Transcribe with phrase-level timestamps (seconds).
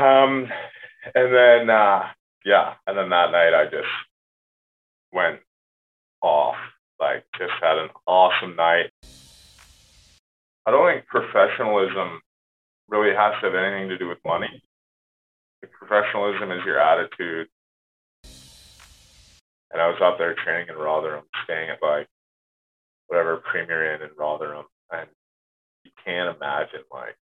[0.00, 0.48] Um,
[1.14, 2.08] and then uh,
[2.44, 3.92] yeah, and then that night I just
[5.12, 5.40] went
[6.22, 6.56] off.
[6.98, 8.90] Like just had an awesome night.
[10.66, 12.20] I don't think professionalism
[12.88, 14.62] really has to have anything to do with money.
[15.62, 17.48] Like professionalism is your attitude.
[19.72, 22.08] And I was out there training in Rotherham, staying at like
[23.06, 25.08] whatever Premier Inn in Rotherham, and
[25.84, 27.16] you can't imagine like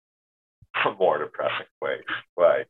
[1.00, 2.02] more depressing place.
[2.38, 2.68] Like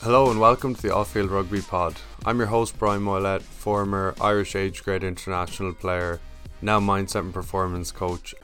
[0.00, 1.94] Hello and welcome to the Off Field Rugby Pod.
[2.26, 6.20] I'm your host Brian Moylett, former Irish age grade international player,
[6.60, 8.34] now mindset and performance coach.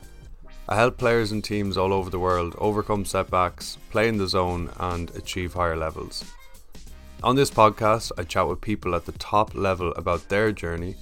[0.68, 4.70] I help players and teams all over the world overcome setbacks, play in the zone,
[4.78, 6.24] and achieve higher levels.
[7.22, 10.94] On this podcast, I chat with people at the top level about their journey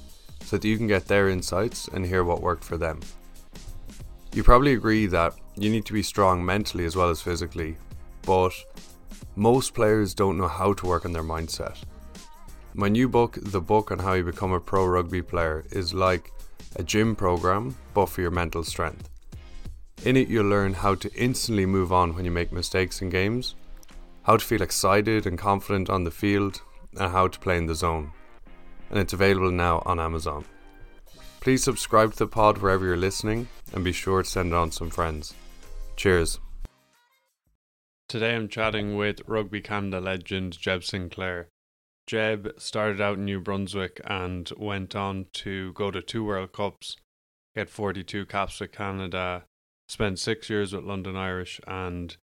[0.42, 3.00] so that you can get their insights and hear what worked for them.
[4.32, 7.76] You probably agree that you need to be strong mentally as well as physically,
[8.22, 8.52] but
[9.36, 11.76] most players don't know how to work on their mindset.
[12.74, 16.32] My new book, The Book on How You Become a Pro Rugby Player, is like
[16.76, 19.08] a gym program but for your mental strength.
[20.04, 23.56] In it, you'll learn how to instantly move on when you make mistakes in games,
[24.22, 26.60] how to feel excited and confident on the field,
[26.96, 28.12] and how to play in the zone.
[28.90, 30.44] And it's available now on Amazon.
[31.40, 34.72] Please subscribe to the pod wherever you're listening and be sure to send it on
[34.72, 35.34] some friends.
[35.96, 36.40] Cheers.
[38.08, 41.48] Today I'm chatting with Rugby Canada legend Jebb Sinclair.
[42.08, 46.96] Jebb started out in New Brunswick and went on to go to two World Cups,
[47.54, 49.44] get 42 caps with Canada,
[49.88, 52.16] spend six years with London Irish, and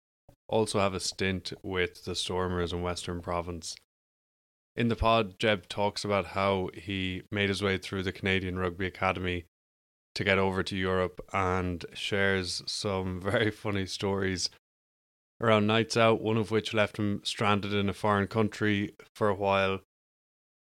[0.48, 3.76] also have a stint with the Stormers in Western Province.
[4.76, 8.86] In the pod, Jebb talks about how he made his way through the Canadian Rugby
[8.86, 9.46] Academy
[10.16, 14.50] to get over to Europe and shares some very funny stories
[15.42, 19.36] around nights out, one of which left him stranded in a foreign country for a
[19.36, 19.80] while.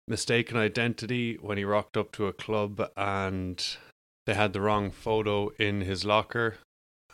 [0.06, 3.76] Mistaken identity when he rocked up to a club and
[4.26, 6.58] they had the wrong photo in his locker.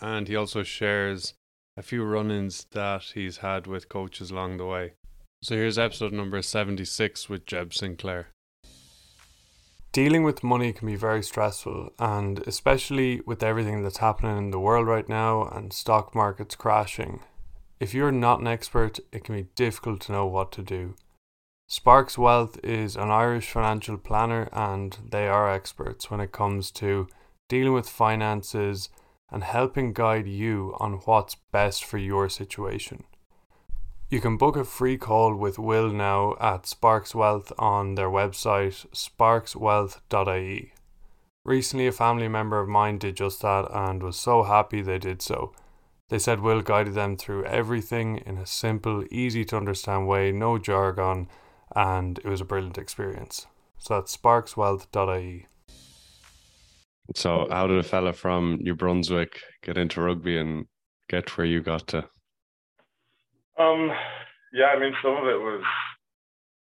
[0.01, 1.35] And he also shares
[1.77, 4.93] a few run ins that he's had with coaches along the way.
[5.45, 8.29] So here's episode number 76 with Jebb Sinclair.
[9.93, 14.59] Dealing with money can be very stressful, and especially with everything that's happening in the
[14.59, 17.21] world right now and stock markets crashing,
[17.79, 20.95] if you're not an expert, it can be difficult to know what to do.
[21.69, 27.07] Sparks Wealth is an Irish financial planner and they are experts when it comes to
[27.51, 28.89] dealing with finances
[29.31, 33.05] and helping guide you on what's best for your situation.
[34.15, 38.87] You can book a free call with Will now at Sparks Wealth on their website
[38.93, 40.73] sparkswealth.ie.
[41.45, 45.21] Recently, a family member of mine did just that and was so happy they did
[45.21, 45.53] so.
[46.11, 50.59] They said Will guided them through everything in a simple, easy to understand way, no
[50.59, 51.27] jargon,
[51.75, 53.49] and it was a brilliant experience.
[53.79, 55.49] So that's sparkswealth.ie.
[57.17, 60.67] So, how did a fella from New Brunswick get into rugby and
[61.11, 62.09] get where you got to?
[63.59, 63.91] Um,
[64.53, 65.63] yeah, I mean, some of it was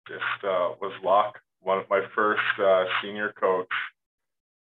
[0.08, 1.38] just uh, was luck.
[1.60, 3.68] One of my first uh, senior coach,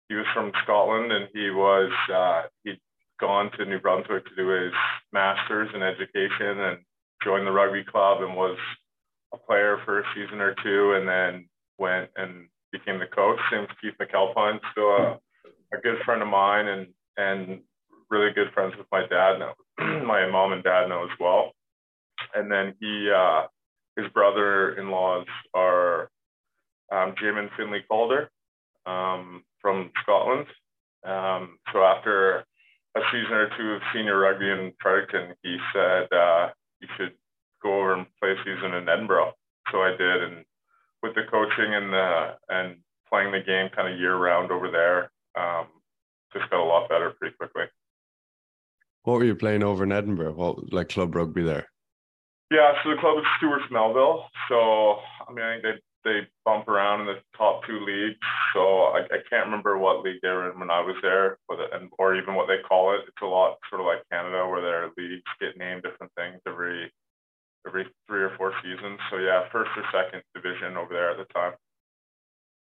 [0.08, 2.80] he was from Scotland, and he was uh, he
[3.20, 4.72] gone to New Brunswick to do his
[5.12, 6.78] master's in education and
[7.22, 8.58] joined the rugby club and was
[9.32, 11.48] a player for a season or two and then
[11.78, 13.38] went and became the coach.
[13.50, 15.18] Same with Keith McAlpine, still a,
[15.72, 16.86] a good friend of mine and
[17.16, 17.60] and
[18.10, 19.54] really good friends with my dad now.
[20.04, 21.52] my mom and dad know as well.
[22.34, 23.46] And then he uh,
[23.96, 26.10] his brother-in-laws are
[26.92, 28.30] um, Jim and Finlay Calder
[28.86, 30.46] um, from Scotland.
[31.04, 32.44] Um, so after
[32.96, 36.48] a season or two of senior rugby in Fredericton, he said uh,
[36.80, 37.12] you should
[37.62, 39.32] go over and play a season in Edinburgh.
[39.72, 40.44] So I did, and
[41.02, 42.76] with the coaching and the and
[43.08, 45.66] playing the game kind of year round over there, um,
[46.32, 47.64] just got a lot better pretty quickly.
[49.02, 50.32] What were you playing over in Edinburgh?
[50.32, 51.68] What like club rugby there?
[52.50, 54.26] Yeah, so the club is Stewart's Melville.
[54.48, 58.20] So I mean, I think they they bump around in the top two leagues.
[58.52, 61.58] So I, I can't remember what league they were in when I was there, but
[61.72, 63.00] and or even what they call it.
[63.08, 66.92] It's a lot sort of like Canada, where their leagues get named different things every
[67.66, 69.00] every three or four seasons.
[69.10, 71.54] So yeah, first or second division over there at the time.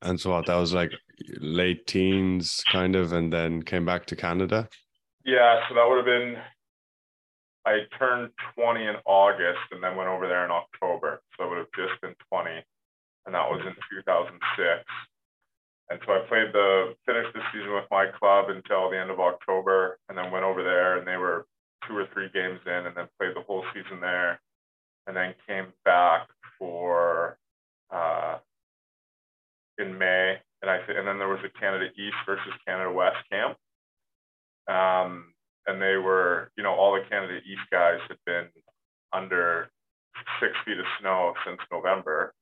[0.01, 0.91] And so what, that was like
[1.39, 4.69] late teens, kind of, and then came back to Canada.
[5.25, 6.37] Yeah, so that would have been.
[7.65, 11.21] I turned 20 in August and then went over there in October.
[11.37, 12.63] So it would have just been 20
[13.29, 14.41] and that was in 2006.
[15.89, 19.19] And so I played the finished the season with my club until the end of
[19.19, 21.45] October, and then went over there, and they were
[21.87, 24.39] two or three games in, and then played the whole season there,
[25.05, 26.27] and then came back
[26.57, 27.37] for
[27.91, 28.37] uh,
[29.77, 33.57] in May, and I and then there was a Canada East versus Canada West camp.
[34.67, 35.33] Um,
[35.67, 38.47] and they were, you know, all the Canada East guys had been
[39.13, 39.69] under
[40.39, 42.33] six feet of snow since November.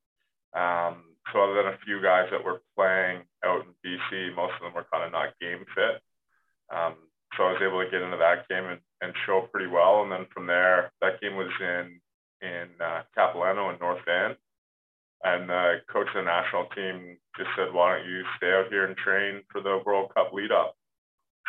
[0.54, 4.62] Um, so other than a few guys that were playing out in BC, most of
[4.62, 6.00] them were kind of not game fit.
[6.72, 6.96] Um,
[7.36, 10.02] so I was able to get into that game and, and show pretty well.
[10.02, 12.00] And then from there, that game was in
[12.40, 14.36] in uh, Capilano in North Van.
[15.24, 18.86] And the coach of the national team just said, why don't you stay out here
[18.86, 20.77] and train for the World Cup lead up?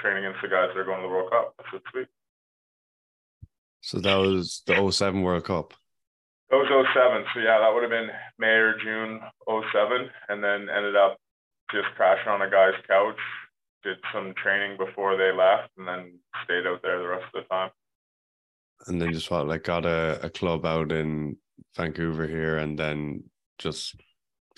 [0.02, 1.54] Train against the guys that are going to the World Cup.
[1.60, 2.08] I said, sweet.
[3.82, 5.74] So that was the 07 World Cup.
[6.50, 7.26] That was 07.
[7.34, 10.10] So yeah, that would have been May or June 07.
[10.30, 11.18] And then ended up
[11.72, 13.20] just crashing on a guy's couch,
[13.84, 17.48] did some training before they left, and then stayed out there the rest of the
[17.50, 17.70] time.
[18.88, 21.38] And then just what, like got a, a club out in
[21.76, 23.24] Vancouver here and then
[23.58, 23.96] just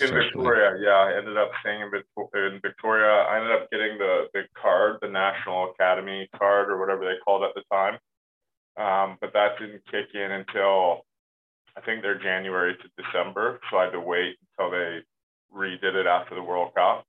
[0.02, 3.26] in Victoria, yeah, I ended up staying in, in Victoria.
[3.30, 7.44] I ended up getting the the card, the National Academy card, or whatever they called
[7.44, 7.98] it at the time.
[8.78, 11.06] Um, but that didn't kick in until
[11.78, 13.60] I think they're January to December.
[13.70, 15.00] So I had to wait until they
[15.54, 17.06] redid it after the World Cup.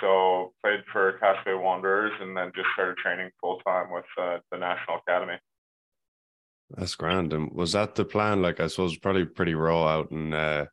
[0.00, 4.58] So played for Castaway Wanderers and then just started training full time with uh, the
[4.58, 5.38] National Academy.
[6.70, 7.32] That's grand.
[7.32, 8.42] And was that the plan?
[8.42, 10.66] Like I suppose probably pretty raw out in uh,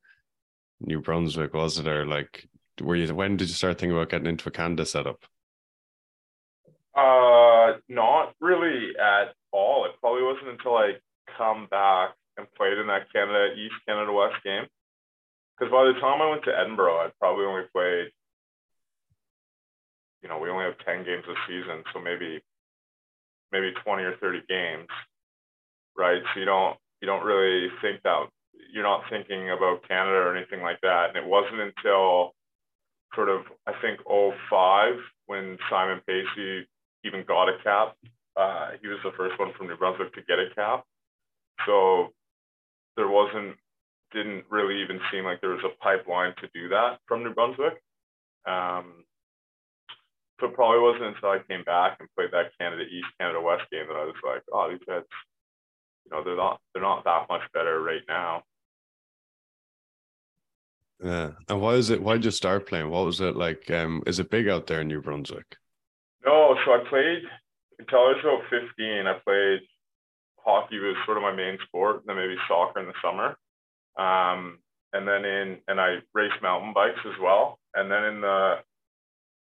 [0.86, 1.88] New Brunswick, was it?
[1.88, 2.48] Or like,
[2.82, 3.14] were you?
[3.14, 5.26] When did you start thinking about getting into a Canada setup?
[6.96, 9.86] Uh, not really at all.
[9.86, 10.94] It probably wasn't until I
[11.38, 14.66] come back and played in that Canada East, Canada West game.
[15.58, 18.12] Because by the time I went to Edinburgh, I'd probably only played,
[20.22, 22.42] you know, we only have 10 games a season, so maybe
[23.52, 24.88] maybe 20 or 30 games,
[25.98, 26.22] right?
[26.34, 28.28] So you don't you don't really think that
[28.74, 31.10] you're not thinking about Canada or anything like that.
[31.10, 32.34] And it wasn't until
[33.14, 34.96] sort of I think 05
[35.28, 36.68] when Simon Pacey
[37.04, 37.96] even got a cap.
[38.36, 40.84] Uh, he was the first one from New Brunswick to get a cap.
[41.66, 42.10] So
[42.98, 43.56] there wasn't
[44.12, 47.82] didn't really even seem like there was a pipeline to do that from New Brunswick.
[48.48, 49.04] Um,
[50.40, 53.64] so it probably wasn't until I came back and played that Canada East, Canada West
[53.72, 55.04] game that I was like, oh, these guys,
[56.06, 58.44] you know, they're not they're not that much better right now.
[61.04, 61.32] Yeah.
[61.50, 62.90] And why is it why did you start playing?
[62.90, 63.70] What was it like?
[63.72, 65.58] Um, is it big out there in New Brunswick?
[66.26, 67.24] No, so I played
[67.80, 69.08] until I was about 15.
[69.08, 69.60] I played
[70.38, 73.36] hockey was sort of my main sport, and then maybe soccer in the summer.
[73.98, 74.60] Um,
[74.94, 77.60] and then in and I raced mountain bikes as well.
[77.74, 78.56] And then in the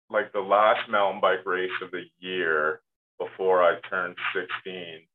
[0.09, 2.81] like the last mountain bike race of the year
[3.19, 5.07] before I turned 16,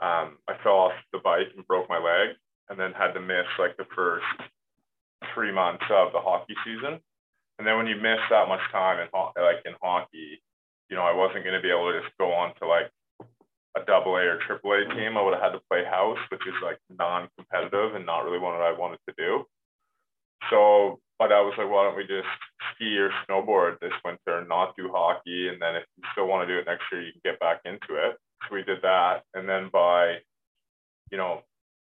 [0.00, 2.36] um, I fell off the bike and broke my leg,
[2.68, 4.24] and then had to miss like the first
[5.34, 7.00] three months of the hockey season.
[7.58, 10.40] And then when you miss that much time in like in hockey,
[10.88, 12.90] you know, I wasn't going to be able to just go on to like
[13.76, 16.42] a double A or triple A team, I would have had to play house, which
[16.46, 19.44] is like non-competitive and not really what I wanted to do.
[20.48, 22.26] So, but I was like, why don't we just
[22.74, 25.48] ski or snowboard this winter and not do hockey?
[25.48, 27.60] And then if you still want to do it next year, you can get back
[27.64, 28.16] into it.
[28.48, 29.22] So we did that.
[29.34, 30.18] And then by,
[31.10, 31.42] you know,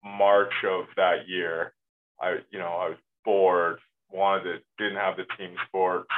[0.04, 1.74] March of that year,
[2.20, 3.78] I, you know, I was bored,
[4.10, 6.10] wanted to, didn't have the team sports.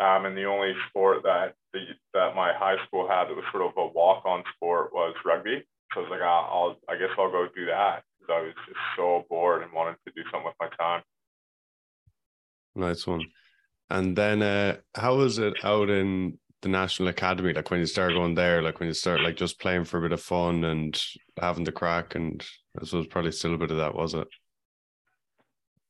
[0.00, 1.80] Um, and the only sport that the,
[2.14, 5.62] that my high school had that was sort of a walk-on sport was rugby.
[5.92, 8.54] So I was like, oh, I'll, I guess I'll go do that because I was
[8.66, 11.02] just so bored and wanted to do something with my time.
[12.74, 13.26] Nice one.
[13.90, 17.52] And then, uh, how was it out in the National Academy?
[17.52, 20.02] Like when you start going there, like when you start like just playing for a
[20.02, 21.00] bit of fun and
[21.40, 22.42] having the crack, and
[22.80, 24.28] I suppose probably still a bit of that, was it?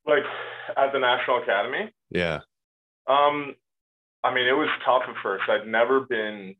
[0.06, 0.24] Like
[0.76, 1.92] at the National Academy?
[2.10, 2.40] Yeah.
[3.06, 3.54] Um,
[4.24, 5.44] I mean, it was tough at first.
[5.48, 6.54] I'd never been,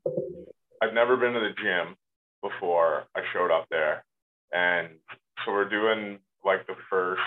[0.81, 1.95] I'd never been to the gym
[2.41, 4.05] before I showed up there,
[4.53, 4.89] and
[5.43, 7.21] so we're doing like the first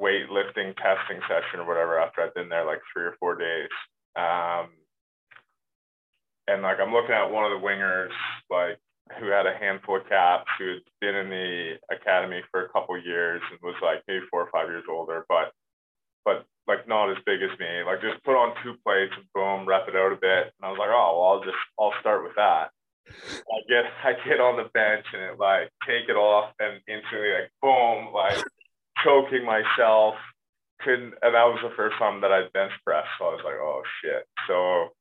[0.00, 3.70] weightlifting testing session or whatever after I'd been there like three or four days.
[4.16, 4.68] Um,
[6.48, 8.14] and like I'm looking at one of the wingers,
[8.50, 8.78] like
[9.18, 12.98] who had a handful of caps, who had been in the academy for a couple
[12.98, 15.52] years and was like maybe four or five years older, but
[16.24, 17.82] but like not as big as me.
[17.84, 20.52] Like just put on two plates and boom, rep it out a bit.
[20.54, 22.70] And I was like, oh well, I'll just I'll start with that.
[23.06, 27.30] I get I get on the bench and it like take it off and instantly
[27.32, 28.42] like boom, like
[29.04, 30.14] choking myself.
[30.80, 33.08] Couldn't and that was the first time that I bench pressed.
[33.18, 34.26] So I was like, oh shit.
[34.46, 34.92] So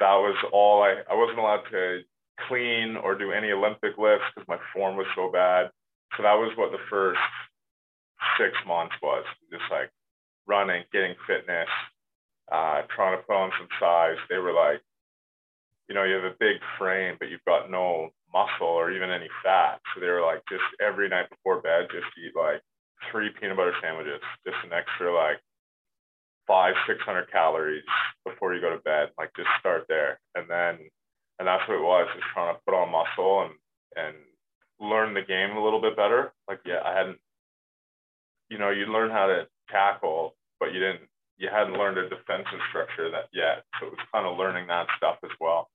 [0.00, 2.00] that was all I I wasn't allowed to
[2.48, 5.70] clean or do any Olympic lifts because my form was so bad.
[6.16, 7.20] So that was what the first
[8.38, 9.90] six months was, just like
[10.46, 11.68] running, getting fitness,
[12.50, 14.16] uh, trying to put on some size.
[14.28, 14.80] They were like,
[15.88, 19.28] you know, you have a big frame, but you've got no muscle or even any
[19.42, 19.80] fat.
[19.94, 22.62] So they were like, just every night before bed, just eat like
[23.10, 25.38] three peanut butter sandwiches, just an extra like
[26.46, 27.84] five, 600 calories
[28.24, 29.10] before you go to bed.
[29.16, 30.18] Like just start there.
[30.34, 30.78] And then,
[31.38, 33.54] and that's what it was, just trying to put on muscle and,
[33.96, 34.16] and
[34.80, 36.32] learn the game a little bit better.
[36.48, 37.18] Like, yeah, I hadn't,
[38.48, 42.60] you know, you learn how to tackle, but you didn't, you hadn't learned a defensive
[42.68, 43.62] structure that yet.
[43.78, 45.70] So it was kind of learning that stuff as well.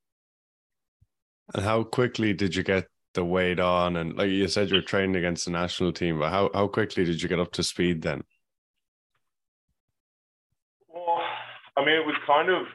[1.54, 3.96] And how quickly did you get the weight on?
[3.98, 7.22] And like you said, you're training against the national team, but how, how quickly did
[7.22, 8.24] you get up to speed then?
[10.88, 11.20] Well,
[11.76, 12.68] I mean, it was kind of,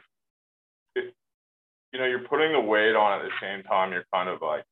[0.95, 1.13] it,
[1.93, 3.91] you know, you're putting the weight on at the same time.
[3.91, 4.65] You're kind of like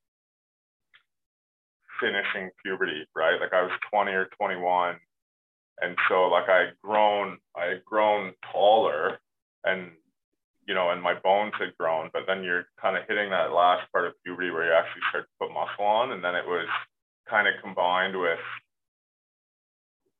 [1.99, 3.39] finishing puberty, right?
[3.39, 4.95] Like I was 20 or 21.
[5.81, 9.19] And so like I had grown, I had grown taller
[9.63, 9.91] and
[10.69, 13.91] you know, and my bones had grown, but then you're kind of hitting that last
[13.91, 16.11] part of puberty where you actually start to put muscle on.
[16.11, 16.69] And then it was
[17.27, 18.37] kind of combined with,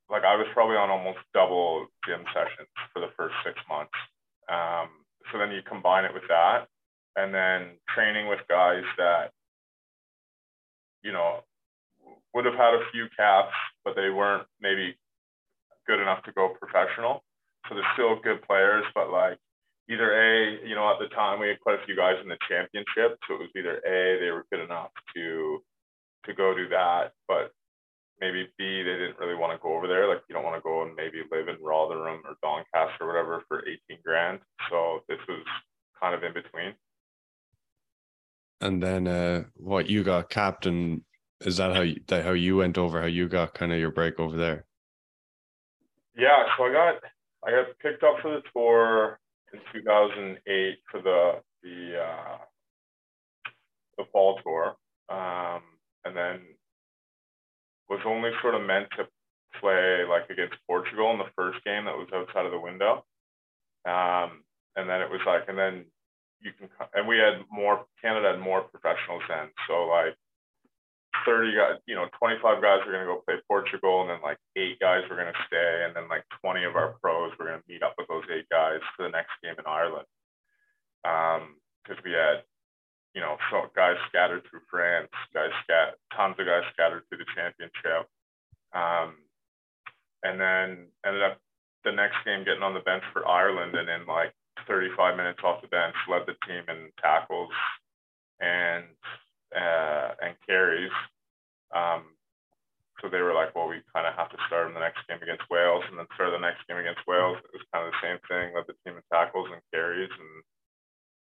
[0.10, 3.94] like, I was probably on almost double gym sessions for the first six months.
[4.50, 4.90] Um,
[5.30, 6.66] so then you combine it with that,
[7.16, 9.30] and then training with guys that,
[11.04, 11.46] you know,
[12.34, 13.54] would have had a few caps,
[13.86, 14.98] but they weren't maybe
[15.86, 17.22] good enough to go professional.
[17.68, 19.38] So they're still good players, but like
[19.90, 22.38] either A, you know, at the time we had quite a few guys in the
[22.48, 25.62] championship, so it was either A, they were good enough to
[26.26, 27.52] to go do that, but
[28.20, 30.08] maybe B, they didn't really want to go over there.
[30.08, 33.44] Like you don't want to go and maybe live in Rotherham or Doncaster or whatever
[33.48, 34.40] for 18 grand.
[34.70, 35.44] So this was
[36.00, 36.76] kind of in between.
[38.62, 41.06] And then uh what you got captain
[41.42, 43.92] is that how you, that how you went over how you got kind of your
[43.92, 44.66] break over there?
[46.18, 46.96] Yeah, so I got
[47.48, 49.20] I got picked up for the tour
[49.54, 52.38] in 2008 for the the uh,
[53.98, 54.76] the fall tour,
[55.10, 55.62] um,
[56.06, 56.40] and then
[57.90, 59.08] was only sort of meant to
[59.60, 63.04] play like against Portugal in the first game that was outside of the window,
[63.86, 64.44] um,
[64.76, 65.86] and then it was like, and then
[66.42, 70.16] you can, and we had more Canada had more professionals then, so like
[71.26, 74.38] 30 guys, you know, 25 guys were going to go play Portugal, and then like
[74.56, 77.60] eight guys were going to stay, and then like 20 of our pros were going
[77.60, 80.08] to meet up with those eight guys for the next game in Ireland.
[81.04, 82.44] Because um, we had,
[83.14, 87.34] you know, so guys scattered through France, guys scat, tons of guys scattered through the
[87.36, 88.06] championship,
[88.74, 89.18] um,
[90.24, 91.42] and then ended up
[91.84, 94.34] the next game getting on the bench for Ireland, and in like
[94.68, 97.50] 35 minutes off the bench, led the team in tackles
[98.40, 98.86] and
[99.56, 100.92] uh, and carries.
[101.76, 102.04] Um,
[103.02, 105.22] so they were like, well, we kind of have to start in the next game
[105.22, 107.38] against Wales, and then start the next game against Wales.
[107.40, 110.44] It was kind of the same thing, led the team in tackles and carries, and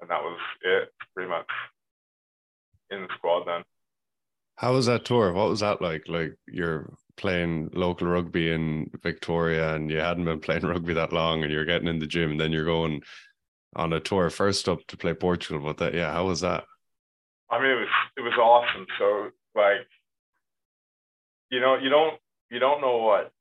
[0.00, 1.48] and that was it, pretty much
[2.90, 3.62] in the squad then.
[4.56, 5.32] How was that tour?
[5.32, 6.04] What was that like?
[6.08, 11.42] Like you're playing local rugby in Victoria, and you hadn't been playing rugby that long,
[11.42, 13.02] and you're getting in the gym, and then you're going
[13.74, 15.60] on a tour first up to play Portugal.
[15.62, 16.64] But that, yeah, how was that?
[17.50, 18.86] I mean, it was it was awesome.
[18.98, 19.86] So like,
[21.50, 22.18] you know, you don't
[22.50, 23.32] you don't know what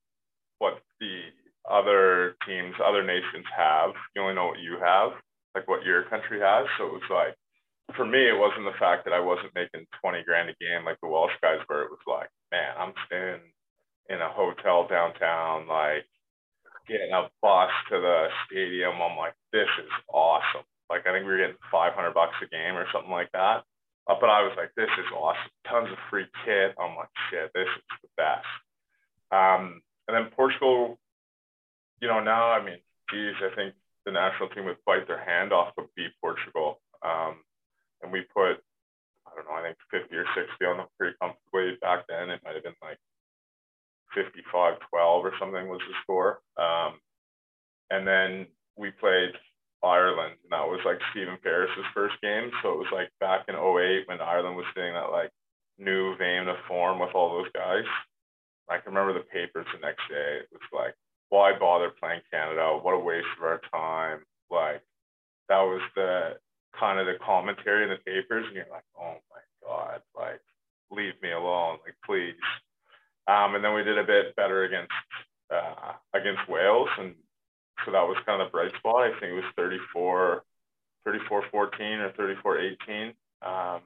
[0.59, 1.21] what the
[1.69, 3.91] other teams, other nations have.
[4.15, 5.11] You only know what you have,
[5.55, 6.67] like what your country has.
[6.77, 7.35] So it was like,
[7.95, 10.97] for me, it wasn't the fact that I wasn't making 20 grand a game like
[11.01, 11.83] the Welsh guys were.
[11.83, 13.41] It was like, man, I'm staying
[14.09, 16.05] in a hotel downtown, like
[16.87, 19.01] getting a bus to the stadium.
[19.01, 20.65] I'm like, this is awesome.
[20.89, 23.65] Like I think we were getting 500 bucks a game or something like that.
[24.07, 25.51] Uh, but I was like, this is awesome.
[25.67, 26.75] Tons of free kit.
[26.79, 28.45] I'm like, shit, this is the best.
[29.31, 30.99] Um, and then Portugal,
[32.01, 32.77] you know, now, I mean,
[33.09, 33.73] geez, I think
[34.05, 36.81] the national team would bite their hand off to beat Portugal.
[37.01, 37.41] Um,
[38.03, 38.61] and we put,
[39.25, 41.77] I don't know, I think 50 or 60 on them pretty comfortably.
[41.81, 42.99] Back then, it might have been like
[44.13, 46.39] 55 12 or something was the score.
[46.57, 47.01] Um,
[47.89, 48.47] and then
[48.77, 49.33] we played
[49.85, 52.49] Ireland, and that was like Stephen Ferris's first game.
[52.61, 55.29] So it was like back in 08 when Ireland was seeing that like
[55.77, 57.85] new vein of form with all those guys.
[58.69, 60.41] I can remember the papers the next day.
[60.41, 60.95] It was like,
[61.29, 62.79] why bother playing Canada?
[62.81, 64.25] What a waste of our time.
[64.49, 64.81] Like
[65.49, 66.41] that was the
[66.79, 70.41] kind of the commentary in the papers, and you're like, oh my god, like
[70.91, 72.41] leave me alone, like please.
[73.27, 74.91] Um, and then we did a bit better against
[75.53, 77.15] uh, against Wales, and
[77.83, 79.03] so that was kind of the bright spot.
[79.03, 80.43] I think it was 34,
[81.03, 83.13] 34 14 or 34 18.
[83.41, 83.81] Um,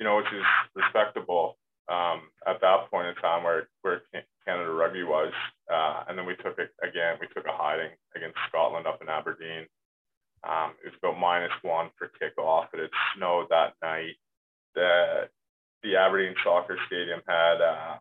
[0.00, 4.02] you know, which is respectable um, at that point in time where where
[4.46, 5.32] Canada Rugby was.
[5.70, 7.16] Uh, and then we took it again.
[7.20, 9.66] We took a hiding against Scotland up in Aberdeen.
[10.44, 12.68] Um, it was about minus one for kickoff.
[12.70, 14.16] But it snowed that night.
[14.74, 15.28] The
[15.82, 17.96] the Aberdeen soccer stadium had uh,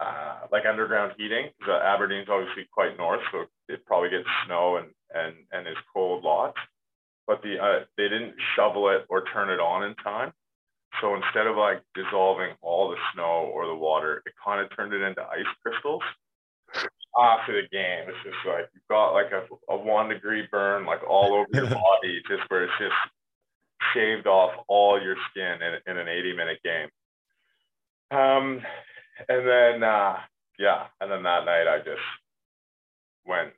[0.00, 1.50] uh, like underground heating.
[1.72, 6.58] Aberdeen's obviously quite north, so it probably gets snow and and and is cold lots.
[7.26, 10.32] But the uh, they didn't shovel it or turn it on in time.
[11.00, 14.92] So instead of like dissolving all the snow or the water, it kind of turned
[14.92, 16.02] it into ice crystals.
[17.18, 21.00] After the game, it's just like you've got like a, a one degree burn like
[21.08, 22.94] all over your body, just where it's just
[23.94, 26.88] shaved off all your skin in, in an 80 minute game.
[28.10, 28.60] Um,
[29.28, 30.16] and then uh,
[30.58, 32.04] yeah, and then that night I just
[33.26, 33.52] went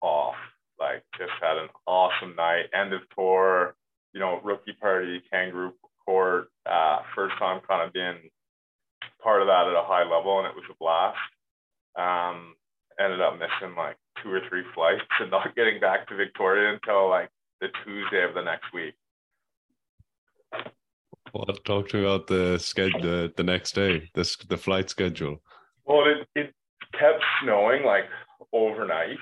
[0.00, 0.34] off.
[0.78, 2.66] Like just had an awesome night.
[2.74, 3.74] End of tour,
[4.12, 5.72] you know, rookie party, kangaroo
[6.04, 6.48] court.
[6.66, 8.30] Uh, first time kind of being
[9.22, 11.18] part of that at a high level, and it was a blast.
[11.96, 12.54] Um,
[12.98, 17.08] ended up missing like two or three flights and not getting back to Victoria until
[17.08, 18.94] like the Tuesday of the next week.
[21.32, 25.42] Well, talk to me about the schedule the, the next day, this the flight schedule.
[25.84, 26.54] Well, it, it
[26.92, 28.04] kept snowing like
[28.52, 29.18] overnight,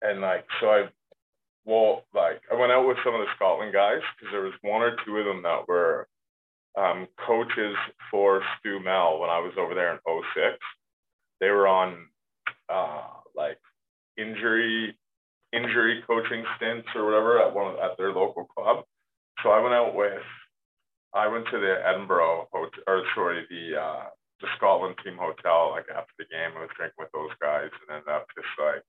[0.00, 0.82] and like so I,
[1.64, 4.82] well, like I went out with some of the Scotland guys because there was one
[4.82, 6.08] or two of them that were
[6.78, 7.76] um, coaches
[8.10, 10.58] for Stu Mel when I was over there in 06.
[11.40, 12.06] They were on
[12.68, 13.58] uh, like
[14.16, 14.96] injury
[15.52, 18.84] injury coaching stints or whatever at one at their local club.
[19.42, 20.22] So I went out with
[21.14, 22.68] I went to the Edinburgh or
[23.14, 24.04] sorry, the uh,
[24.42, 25.70] the Scotland team hotel.
[25.70, 28.82] Like after the game, I was drinking with those guys, and ended up just like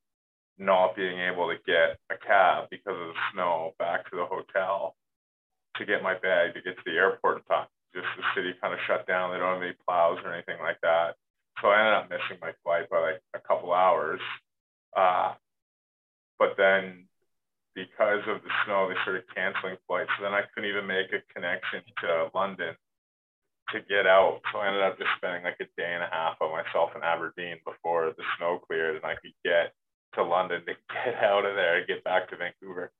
[0.58, 4.96] not being able to get a cab because of the snow back to the hotel
[5.78, 7.70] to get my bag to get to the airport in time.
[7.94, 9.32] Just the city kind of shut down.
[9.32, 11.16] They don't have any plows or anything like that.
[11.62, 14.22] So I ended up missing my flight by like a couple hours.
[14.98, 15.34] Uh,
[16.40, 17.06] but then
[18.24, 20.10] because of the snow, they started canceling flights.
[20.18, 22.76] So then I couldn't even make a connection to London
[23.72, 24.40] to get out.
[24.52, 27.04] So I ended up just spending like a day and a half by myself in
[27.04, 29.74] Aberdeen before the snow cleared and I could get
[30.16, 30.74] to London to
[31.06, 32.92] get out of there and get back to Vancouver.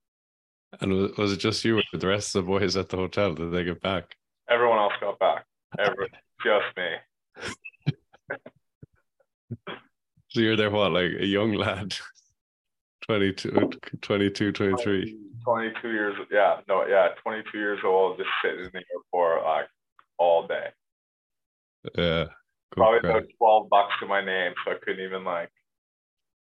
[0.82, 3.34] And was it just you or the rest of the boys at the hotel?
[3.34, 4.16] Did they get back?
[4.50, 5.46] Everyone else got back.
[5.78, 6.10] Everyone,
[6.44, 6.90] just me.
[10.30, 11.96] so you're there, what, like a young lad?
[13.08, 13.70] 22,
[14.02, 15.18] 22 23.
[15.44, 19.68] 22 years, yeah, no, yeah, 22 years old, just sitting in the airport like
[20.18, 20.68] all day.
[21.96, 22.26] Yeah.
[22.72, 25.52] Probably about 12 bucks to my name, so I couldn't even like,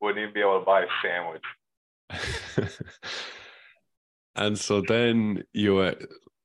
[0.01, 1.43] wouldn't even be able to buy a sandwich.
[4.37, 5.97] and so then you were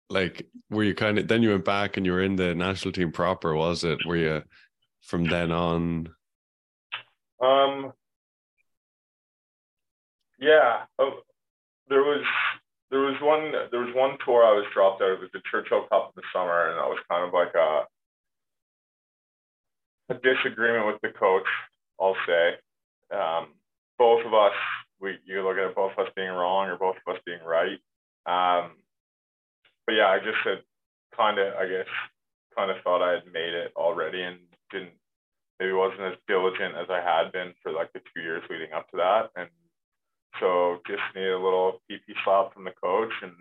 [0.09, 2.91] like, were you kind of, then you went back and you were in the national
[2.91, 3.99] team proper, was it?
[4.05, 4.43] Were you
[5.01, 6.09] from then on?
[7.41, 7.93] Um,
[10.43, 11.21] yeah, oh,
[11.89, 12.23] there was
[12.91, 15.17] there was one there was one tour I was dropped out of.
[15.19, 17.87] It was the Churchill Cup in the summer, and that was kind of like a
[20.09, 21.47] a disagreement with the coach.
[21.99, 22.55] I'll say,
[23.15, 23.47] um,
[23.97, 24.53] both of us,
[24.99, 27.79] we you look at both of us being wrong or both of us being right.
[28.25, 28.71] Um,
[29.87, 30.63] but yeah, I just had
[31.15, 31.91] kind of, I guess,
[32.55, 34.39] kind of thought I had made it already and
[34.71, 34.91] didn't
[35.59, 38.89] maybe wasn't as diligent as I had been for like the two years leading up
[38.91, 39.49] to that, and
[40.39, 43.33] so just needed a little PP slap from the coach and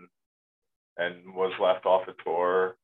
[0.97, 2.75] and was left off the tour,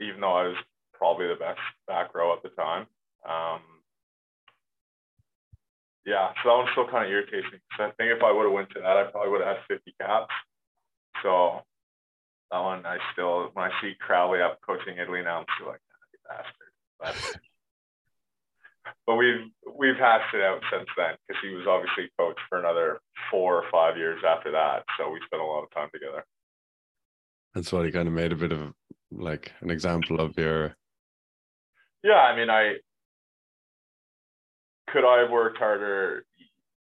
[0.00, 0.56] even though I was
[0.92, 2.86] probably the best back row at the time.
[3.28, 3.60] Um,
[6.06, 7.58] yeah, so that one still kind of irritates me.
[7.76, 9.66] So I think if I would have went to that, I probably would have had
[9.68, 10.34] 50 caps.
[11.22, 11.62] So
[12.50, 15.80] that one, I still, when I see Crowley up coaching Italy now, I'm still like,
[16.28, 16.72] bastard.
[16.98, 17.40] But
[19.06, 23.00] but we've we've hashed it out since then because he was obviously coach for another
[23.30, 24.84] four or five years after that.
[24.98, 26.24] So we spent a lot of time together.
[27.54, 28.72] That's why he kind of made a bit of
[29.10, 30.76] like an example of your.
[32.02, 32.76] Yeah, I mean, I
[34.88, 36.24] could I have worked harder.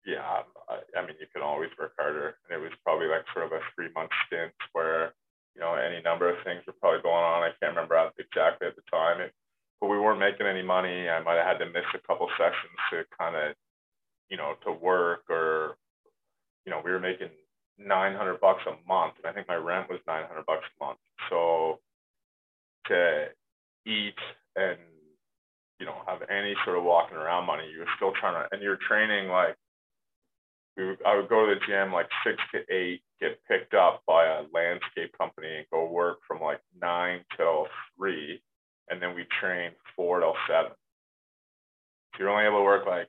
[0.05, 3.45] Yeah, I, I mean, you can always work harder, and it was probably like sort
[3.45, 5.13] of a three month stint where
[5.55, 7.43] you know any number of things were probably going on.
[7.43, 9.21] I can't remember exactly at the time.
[9.21, 9.33] It
[9.81, 11.09] but we weren't making any money.
[11.09, 13.55] I might have had to miss a couple sessions to kind of,
[14.29, 15.75] you know, to work or,
[16.65, 17.29] you know, we were making
[17.79, 19.15] 900 bucks a month.
[19.17, 20.99] And I think my rent was 900 bucks a month.
[21.29, 21.79] So
[22.87, 23.25] to
[23.87, 24.19] eat
[24.55, 24.77] and,
[25.79, 28.77] you know, have any sort of walking around money, you're still trying to, and you're
[28.87, 29.55] training like
[30.77, 34.03] we would, I would go to the gym like six to eight, get picked up
[34.07, 37.67] by a landscape company and go work from like nine till
[37.97, 38.41] three,
[38.91, 40.71] and then we train four till seven.
[42.13, 43.07] So you're only able to work like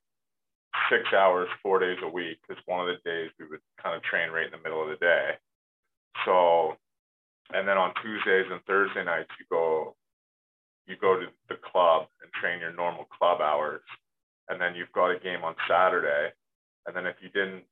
[0.88, 4.02] six hours, four days a week, because one of the days we would kind of
[4.02, 5.34] train right in the middle of the day.
[6.24, 6.78] So,
[7.52, 9.96] and then on Tuesdays and Thursday nights, you go,
[10.86, 13.82] you go to the club and train your normal club hours,
[14.48, 16.30] and then you've got a game on Saturday,
[16.86, 17.64] and then if you didn't,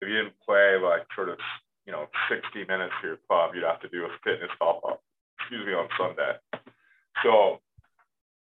[0.00, 1.38] if you didn't play like sort of,
[1.86, 5.02] you know, 60 minutes for your club, you'd have to do a fitness top up,
[5.52, 6.32] excuse me, on Sunday.
[7.22, 7.60] So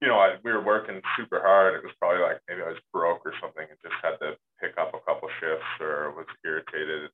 [0.02, 1.76] you know, I, we were working super hard.
[1.76, 4.78] It was probably like maybe I was broke or something and just had to pick
[4.78, 7.10] up a couple shifts or was irritated.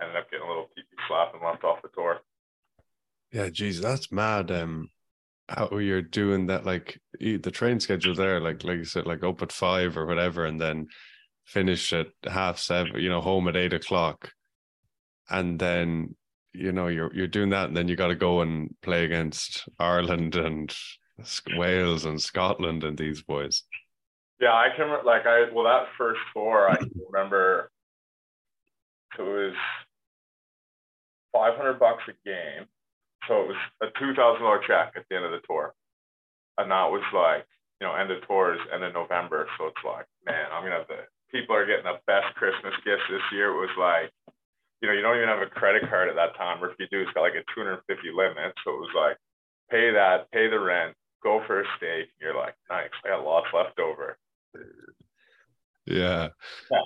[0.00, 2.20] Ended up getting a little pee slap and left off the tour.
[3.32, 4.52] Yeah, geez, that's mad.
[4.52, 4.90] Um,
[5.48, 9.42] how you're doing that, like the train schedule there, like like you said, like up
[9.42, 10.86] at five or whatever, and then
[11.44, 13.00] finish at half seven.
[13.00, 14.30] You know, home at eight o'clock,
[15.28, 16.14] and then
[16.52, 19.68] you know you're you're doing that, and then you got to go and play against
[19.78, 20.74] Ireland and
[21.56, 23.62] Wales and Scotland and these boys.
[24.40, 27.70] Yeah, I can like I well that first tour I can remember
[29.18, 29.54] it was
[31.32, 32.66] five hundred bucks a game.
[33.26, 35.74] So it was a two thousand dollar check at the end of the tour.
[36.56, 37.46] And that was like,
[37.80, 39.46] you know, end of tours, end of November.
[39.58, 43.06] So it's like, man, I'm gonna have the people are getting the best Christmas gifts
[43.10, 43.50] this year.
[43.50, 44.10] It was like,
[44.80, 46.86] you know, you don't even have a credit card at that time, or if you
[46.90, 48.54] do, it's got like a 250 limit.
[48.64, 49.16] So it was like,
[49.70, 52.08] pay that, pay the rent, go for a steak.
[52.20, 54.18] You're like, nice, I got lots left over.
[55.86, 56.28] Yeah.
[56.70, 56.78] yeah.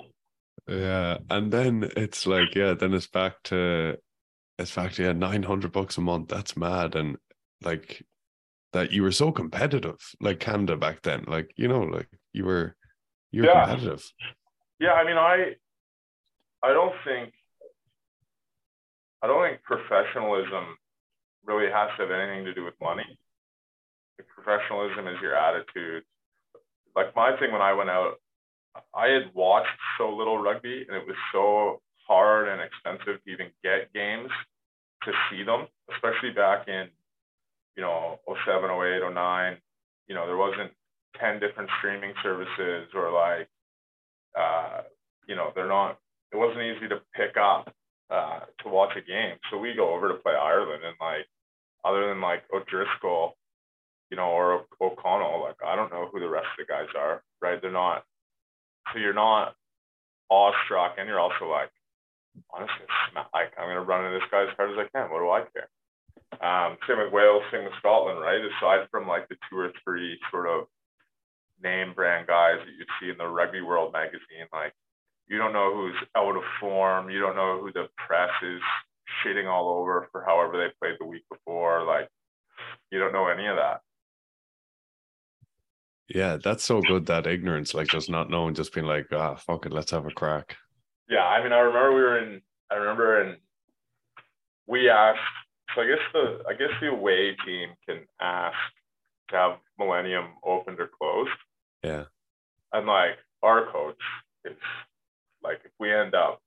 [0.67, 1.17] Yeah.
[1.29, 3.97] And then it's like, yeah, then it's back to
[4.57, 6.29] it's back to yeah, nine hundred bucks a month.
[6.29, 6.95] That's mad.
[6.95, 7.17] And
[7.61, 8.03] like
[8.71, 11.25] that you were so competitive, like Canada back then.
[11.27, 12.75] Like, you know, like you were
[13.31, 13.65] you were yeah.
[13.65, 14.09] competitive.
[14.79, 15.55] Yeah, I mean I
[16.63, 17.33] I don't think
[19.23, 20.77] I don't think professionalism
[21.45, 23.17] really has to have anything to do with money
[24.43, 26.03] professionalism is your attitude.
[26.95, 28.15] Like my thing when I went out,
[28.93, 33.47] I had watched so little rugby and it was so hard and expensive to even
[33.63, 34.29] get games
[35.03, 36.87] to see them, especially back in,
[37.75, 39.57] you know, 07, 08, 09.
[40.07, 40.71] You know, there wasn't
[41.19, 43.47] 10 different streaming services or like,
[44.37, 44.81] uh,
[45.27, 45.99] you know, they're not,
[46.31, 47.73] it wasn't easy to pick up
[48.09, 49.37] uh, to watch a game.
[49.49, 51.27] So we go over to play Ireland and like,
[51.85, 53.35] other than like O'Driscoll,
[54.09, 55.41] you know, or O'Connell.
[55.41, 57.59] Like I don't know who the rest of the guys are, right?
[57.61, 58.03] They're not.
[58.91, 59.55] So you're not
[60.29, 61.71] awestruck, and you're also like,
[62.53, 62.85] honestly,
[63.33, 65.09] like I'm gonna run into this guy as hard as I can.
[65.09, 65.69] What do I care?
[66.41, 68.41] Um, same with Wales, same with Scotland, right?
[68.41, 70.65] Aside from like the two or three sort of
[71.63, 74.73] name brand guys that you'd see in the Rugby World magazine, like
[75.33, 77.09] you don't know who's out of form.
[77.09, 78.61] You don't know who the press is
[79.25, 81.83] shitting all over for however they played the week before.
[81.83, 82.07] Like
[82.91, 83.81] you don't know any of that.
[86.07, 89.65] Yeah, that's so good that ignorance, like just not knowing, just being like, ah, fuck
[89.65, 90.55] it, let's have a crack.
[91.09, 92.41] Yeah, I mean, I remember we were in,
[92.71, 93.37] I remember and
[94.67, 95.19] we asked,
[95.73, 98.57] so I guess the, I guess the away team can ask
[99.29, 101.31] to have Millennium opened or closed.
[101.83, 102.03] Yeah.
[102.71, 103.97] And like our coach,
[104.43, 104.59] it's
[105.43, 106.39] like if we end up,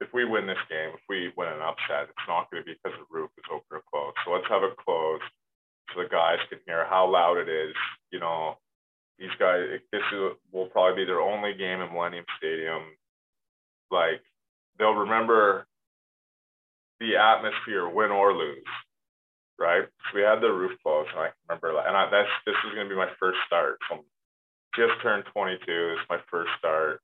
[0.00, 2.76] if we win this game, if we win an upset, it's not going to be
[2.82, 4.16] because the roof is open or closed.
[4.24, 5.24] So let's have it closed
[5.92, 7.74] so the guys can hear how loud it is,
[8.10, 8.56] you know,
[9.18, 9.60] these guys,
[9.92, 12.82] this is, will probably be their only game in Millennium Stadium.
[13.90, 14.22] Like
[14.78, 15.66] they'll remember
[17.00, 18.64] the atmosphere, win or lose,
[19.58, 19.84] right?
[19.84, 22.88] So we had the roof closed, and I remember, and I, that's this is going
[22.88, 23.78] to be my first start.
[23.88, 24.04] So I'm
[24.74, 25.60] just turned 22.
[25.66, 27.00] It's my first start.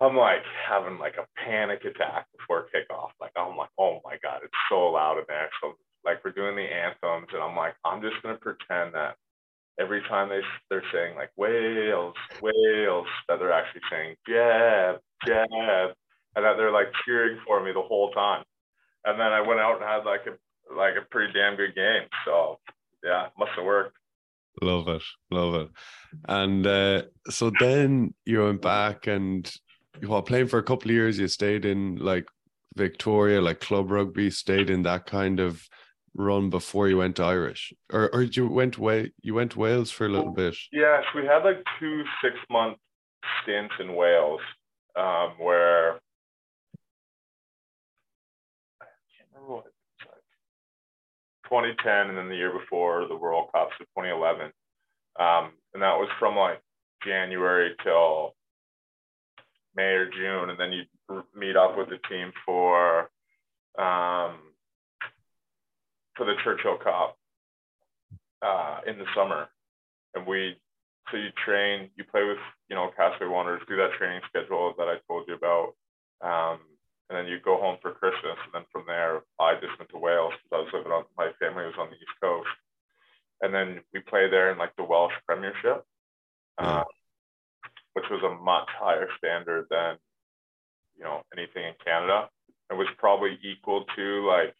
[0.00, 3.10] I'm like having like a panic attack before kickoff.
[3.20, 5.50] Like I'm like, oh my god, it's so loud in there.
[5.60, 9.16] So like we're doing the anthems, and I'm like, I'm just gonna pretend that
[9.80, 15.92] every time they they're saying like Wales, Wales, that they're actually saying Jebb, Jebb,
[16.36, 18.44] and that they're like cheering for me the whole time.
[19.04, 22.08] And then I went out and had like a like a pretty damn good game.
[22.24, 22.60] So
[23.02, 23.96] yeah, must have worked.
[24.62, 25.68] Love it, love it.
[26.28, 29.50] And uh, so then you went back and
[30.06, 32.28] while playing for a couple of years, you stayed in like
[32.76, 35.68] Victoria, like club rugby, stayed in that kind of
[36.14, 39.90] run before you went to Irish, or or you went way you went to Wales
[39.90, 40.56] for a little bit?
[40.72, 42.76] Yes, we had like two six month
[43.42, 44.40] stints in Wales,
[44.96, 45.94] um, where
[48.80, 49.64] I can't remember what
[50.00, 50.24] like.
[51.44, 54.52] 2010, and then the year before the World Cup, so 2011,
[55.18, 56.60] um, and that was from like
[57.04, 58.34] January till
[59.78, 60.82] May or June, and then you
[61.38, 63.10] meet up with the team for
[63.78, 64.34] um,
[66.16, 67.16] for the Churchill Cup
[68.42, 69.46] uh, in the summer,
[70.16, 70.56] and we
[71.10, 74.88] so you train, you play with you know Castaway Wanderers, do that training schedule that
[74.88, 75.78] I told you about,
[76.26, 76.58] um,
[77.08, 79.98] and then you go home for Christmas, and then from there I just went to
[79.98, 82.50] Wales because I was living on my family was on the East Coast,
[83.42, 85.84] and then we play there in like the Welsh Premiership,
[86.58, 86.82] uh,
[87.98, 89.96] which was a much higher standard than
[90.96, 92.30] you know anything in Canada.
[92.70, 94.54] It was probably equal to like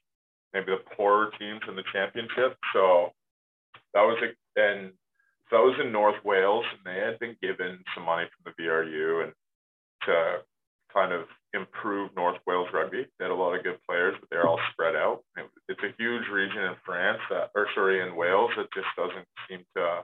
[0.53, 2.59] maybe the poorer teams in the championship.
[2.73, 3.13] So
[3.95, 4.91] that was a, and
[5.51, 8.63] so I was in North Wales and they had been given some money from the
[8.63, 9.33] VRU and
[10.07, 10.39] to
[10.93, 13.07] kind of improve North Wales rugby.
[13.19, 15.23] They had a lot of good players, but they're all spread out.
[15.69, 19.65] It's a huge region in France that, or sorry, in Wales that just doesn't seem
[19.77, 20.03] to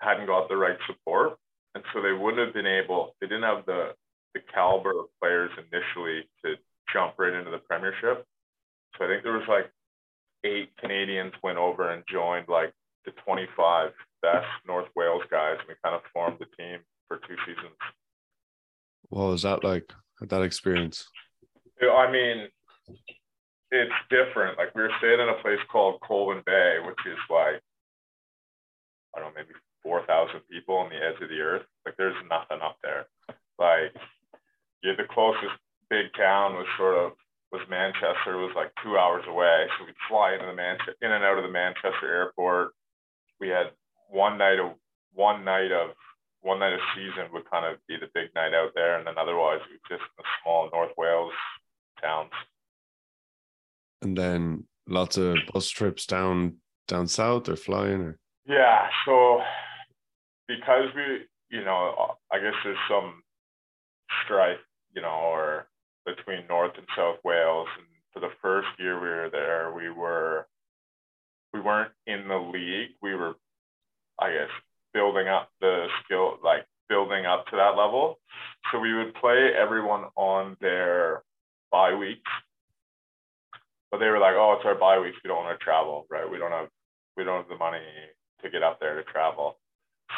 [0.00, 1.36] hadn't got the right support,
[1.74, 3.14] and so they wouldn't have been able.
[3.20, 3.94] They didn't have the
[4.34, 6.54] the caliber of players initially to
[6.92, 8.24] jump right into the Premiership.
[8.96, 9.70] So I think there was like
[10.44, 12.72] eight Canadians went over and joined like
[13.04, 13.90] the 25
[14.22, 16.78] best North Wales guys, and we kind of formed the team
[17.08, 17.76] for two seasons.
[19.08, 19.92] What was that like?
[20.20, 21.08] That experience?
[21.82, 22.48] I mean,
[23.70, 24.58] it's different.
[24.58, 27.60] Like we were staying in a place called Colwyn Bay, which is like
[29.16, 31.66] I don't know, maybe four thousand people on the edge of the earth.
[31.84, 33.06] Like there's nothing up there.
[33.58, 33.94] Like
[34.82, 35.52] yeah, the closest
[35.88, 37.12] big town was sort of
[37.52, 38.38] was Manchester.
[38.38, 41.38] It was like two hours away, so we'd fly into the Manchester in and out
[41.38, 42.72] of the Manchester airport.
[43.40, 43.72] We had
[44.08, 44.72] one night of
[45.12, 45.90] one night of
[46.42, 49.18] one night of season would kind of be the big night out there, and then
[49.18, 51.32] otherwise it was just the small North Wales
[52.00, 52.30] towns.
[54.02, 56.56] And then lots of bus trips down
[56.88, 58.88] down south or flying or yeah.
[59.04, 59.40] So
[60.50, 63.22] because we, you know, I guess there's some
[64.24, 64.58] strife,
[64.94, 65.68] you know, or
[66.04, 67.68] between North and South Wales.
[67.78, 70.46] And for the first year we were there, we were
[71.52, 72.90] we weren't in the league.
[73.02, 73.34] We were,
[74.18, 74.50] I guess,
[74.92, 78.18] building up the skill, like building up to that level.
[78.70, 81.22] So we would play everyone on their
[81.70, 82.30] bye weeks.
[83.90, 85.16] But they were like, oh, it's our bye weeks.
[85.22, 86.28] We don't want to travel, right?
[86.28, 86.68] We don't have
[87.16, 87.82] we don't have the money
[88.42, 89.58] to get up there to travel.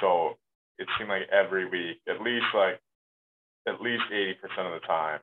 [0.01, 0.39] So
[0.79, 2.81] it seemed like every week, at least like
[3.67, 4.35] at least 80%
[4.67, 5.21] of the time,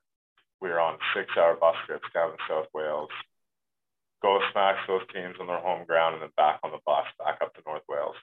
[0.61, 3.09] we were on six hour bus trips down to South Wales,
[4.21, 7.39] go smash those teams on their home ground, and then back on the bus back
[7.41, 8.15] up to North Wales.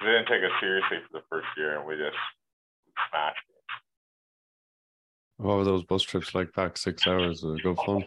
[0.00, 2.16] They didn't take us seriously for the first year, and we just
[3.10, 3.54] smashed it.
[5.38, 7.42] What were those bus trips like back six hours?
[7.42, 8.04] Was it go fun?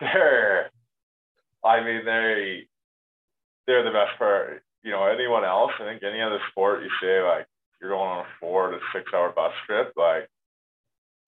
[0.00, 0.70] they're,
[1.64, 2.66] I mean, they,
[3.66, 4.62] they're the best part.
[4.84, 7.46] You know, anyone else, I think any other sport, you say like
[7.80, 10.28] you're going on a four to six hour bus trip, like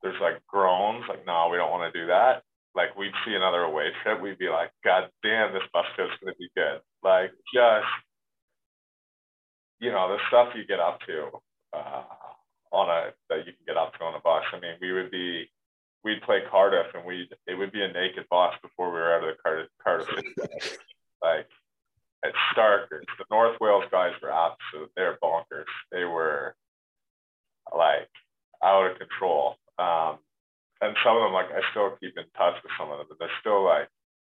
[0.03, 2.43] there's like groans, like, no, we don't want to do that.
[2.75, 6.37] Like we'd see another away trip, we'd be like, God damn, this bus trip's gonna
[6.39, 6.81] be good.
[7.03, 7.89] Like just
[9.81, 11.29] you know, the stuff you get up to
[11.73, 12.05] uh,
[12.73, 14.45] on a that you can get up to on a bus.
[14.53, 15.51] I mean, we would be
[16.05, 19.25] we'd play Cardiff and we'd it would be a naked bus before we were out
[19.25, 20.09] of the Cardiff Cardiff.
[21.23, 21.47] like
[22.27, 24.91] at Starkers, the North Wales guys were absolute.
[24.97, 25.71] They're bonkers.
[25.93, 26.55] They were
[27.75, 28.11] like
[28.63, 29.57] out of control.
[29.79, 30.19] Um,
[30.81, 33.19] and some of them, like I still keep in touch with some of them, but
[33.19, 33.89] they're still like,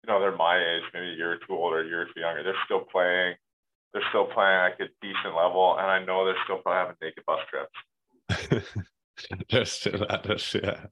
[0.03, 2.21] you know, they're my age, maybe a year or two older, a year or two
[2.21, 2.43] younger.
[2.43, 3.35] They're still playing.
[3.93, 7.23] They're still playing like a decent level, and I know they're still probably having naked
[7.25, 8.67] bus trips.
[9.49, 10.05] they're still
[10.61, 10.85] yeah.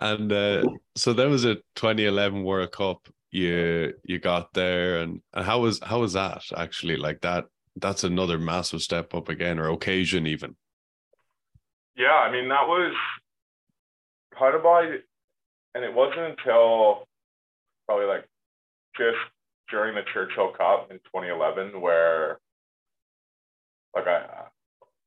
[0.00, 0.64] And uh,
[0.96, 3.08] so there was a 2011 World Cup.
[3.34, 6.96] You you got there, and, and how was how was that actually?
[6.96, 10.54] Like that, that's another massive step up again, or occasion even.
[11.96, 12.94] Yeah, I mean that was
[14.38, 14.82] kind of by,
[15.74, 17.08] and it wasn't until
[17.86, 18.24] probably like
[18.96, 19.18] just
[19.68, 22.38] during the Churchill Cup in 2011 where
[23.96, 24.44] like I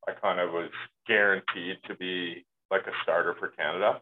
[0.06, 0.72] I kind of was
[1.08, 4.02] guaranteed to be like a starter for Canada.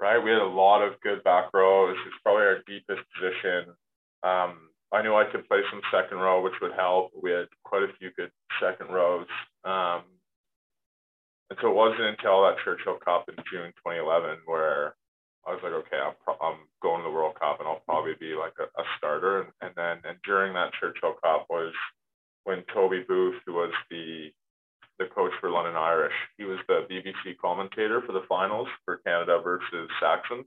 [0.00, 1.96] Right, we had a lot of good back rows.
[2.06, 3.74] It's probably our deepest position.
[4.22, 7.10] Um, I knew I could play some second row, which would help.
[7.20, 8.30] We had quite a few good
[8.60, 9.26] second rows.
[9.64, 10.02] Um,
[11.50, 14.94] and so it wasn't until that Churchill Cup in June 2011 where
[15.46, 18.14] I was like, okay, I'm, pro- I'm going to the World Cup and I'll probably
[18.20, 19.42] be like a, a starter.
[19.42, 21.72] And, and then and during that Churchill Cup was
[22.44, 24.30] when Toby Booth, who was the
[24.98, 29.40] the coach for London Irish, he was the BBC commentator for the finals for Canada
[29.42, 30.46] versus Saxons.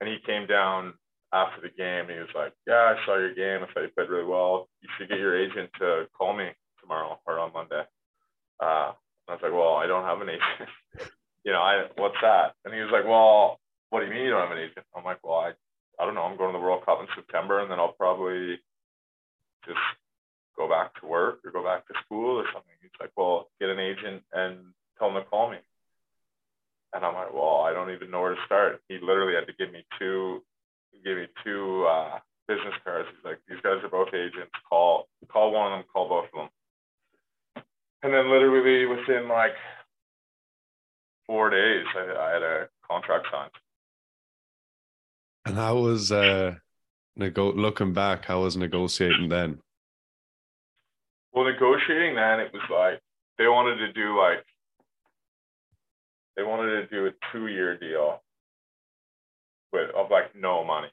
[0.00, 0.94] And he came down
[1.32, 2.08] after the game.
[2.08, 3.62] And he was like, "Yeah, I saw your game.
[3.62, 4.68] I thought you played really well.
[4.80, 7.82] You should get your agent to call me tomorrow or on Monday."
[8.60, 8.92] Uh,
[9.28, 10.68] I was like, well, I don't have an agent.
[11.44, 12.54] you know, I what's that?
[12.64, 14.86] And he was like, well, what do you mean you don't have an agent?
[14.94, 15.52] I'm like, well, I,
[15.98, 16.22] I don't know.
[16.22, 18.58] I'm going to the World Cup in September, and then I'll probably
[19.64, 19.78] just
[20.56, 22.74] go back to work or go back to school or something.
[22.82, 25.58] He's like, well, get an agent and tell him to call me.
[26.92, 28.82] And I'm like, well, I don't even know where to start.
[28.88, 30.42] He literally had to give me two,
[31.04, 33.08] give me two uh, business cards.
[33.10, 34.52] He's like, these guys are both agents.
[34.68, 35.84] Call, call one of them.
[35.92, 36.48] Call both of them.
[38.02, 39.56] And then literally within like
[41.26, 43.50] four days, I, I had a contract signed.
[45.44, 46.54] And how was uh,
[47.16, 48.24] nego- looking back?
[48.24, 49.58] How was negotiating then?
[51.32, 53.00] Well, negotiating then, it was like
[53.38, 54.44] they wanted to do like
[56.36, 58.22] they wanted to do a two-year deal
[59.72, 60.90] with of like no money,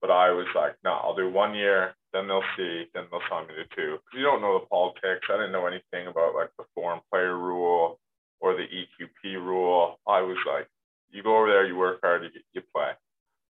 [0.00, 3.46] but I was like, no, I'll do one year, then they'll see, then they'll sign
[3.46, 3.98] me to two.
[4.14, 5.26] You don't know the politics.
[5.28, 7.98] I didn't know anything about like the foreign player rule
[8.40, 9.98] or the EQP rule.
[10.06, 10.68] I was like,
[11.10, 12.92] you go over there, you work hard, you, you play.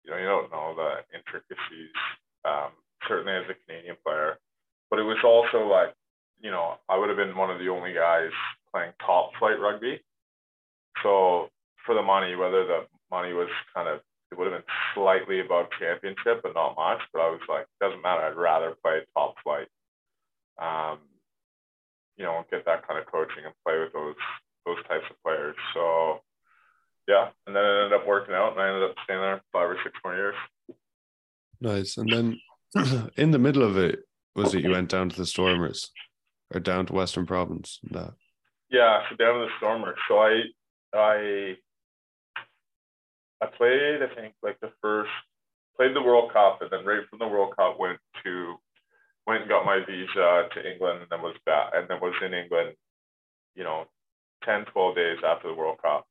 [0.05, 1.95] You know, you don't know the intricacies.
[2.45, 2.73] Um,
[3.09, 4.39] certainly as a Canadian player,
[4.91, 5.95] but it was also like,
[6.41, 8.31] you know, I would have been one of the only guys
[8.73, 10.01] playing top flight rugby.
[11.03, 11.49] So
[11.87, 14.01] for the money, whether the money was kind of
[14.33, 17.01] it would have been slightly above championship, but not much.
[17.13, 18.23] But I was like, doesn't matter.
[18.23, 19.69] I'd rather play top flight.
[20.57, 20.99] Um,
[22.17, 24.17] you know, get that kind of coaching and play with those
[24.65, 25.57] those types of players.
[25.75, 26.21] So
[27.07, 29.69] yeah, and then it ended up working out, and I ended up staying there five
[29.69, 30.35] or six more years.
[31.61, 31.97] Nice.
[31.97, 34.01] And then in the middle of it,
[34.35, 35.91] was it you went down to the Stormers
[36.55, 37.81] or down to Western Province?
[37.91, 38.15] That.
[38.71, 39.99] Yeah, so down to the Stormers.
[40.09, 40.43] So I
[40.95, 41.57] I
[43.43, 45.11] I played, I think, like the first
[45.77, 48.55] played the World Cup, and then right from the World Cup went to
[49.27, 52.35] went and got my visa to England, and then was back, and then was in
[52.35, 52.75] England,
[53.55, 53.85] you know,
[54.45, 56.07] 10, 12 days after the World Cup.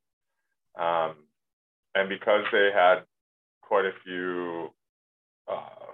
[0.79, 1.15] Um,
[1.95, 3.03] and because they had
[3.61, 4.69] quite a few,
[5.51, 5.91] uh,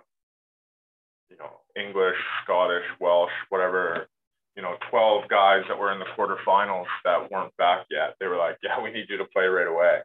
[1.30, 4.08] you know, English, Scottish, Welsh, whatever,
[4.56, 8.38] you know, 12 guys that were in the quarterfinals that weren't back yet, they were
[8.38, 10.02] like, yeah, we need you to play right away.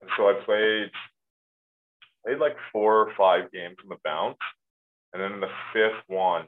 [0.00, 0.90] And so I played
[2.24, 4.38] played like four or five games in the bounce.
[5.12, 6.46] And then the fifth one,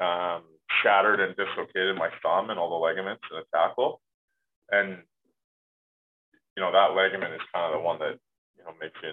[0.00, 0.42] um,
[0.82, 4.00] shattered and dislocated my thumb and all the ligaments in the tackle.
[4.70, 4.98] And
[6.56, 8.18] you know, that ligament is kind of the one that,
[8.56, 9.12] you know, makes you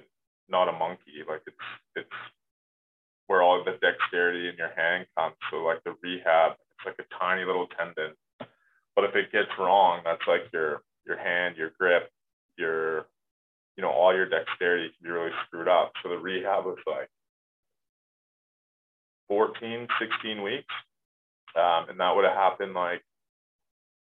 [0.50, 1.26] not a monkey.
[1.28, 2.20] Like it's it's
[3.28, 5.36] where all the dexterity in your hand comes.
[5.50, 8.14] So like the rehab, it's like a tiny little tendon.
[8.96, 12.10] But if it gets wrong, that's like your your hand, your grip,
[12.58, 13.08] your
[13.82, 15.92] you know, all your dexterity can be really screwed up.
[16.04, 17.10] So the rehab was like
[19.28, 20.74] 14, 16 weeks.
[21.56, 23.02] Um, and that would have happened like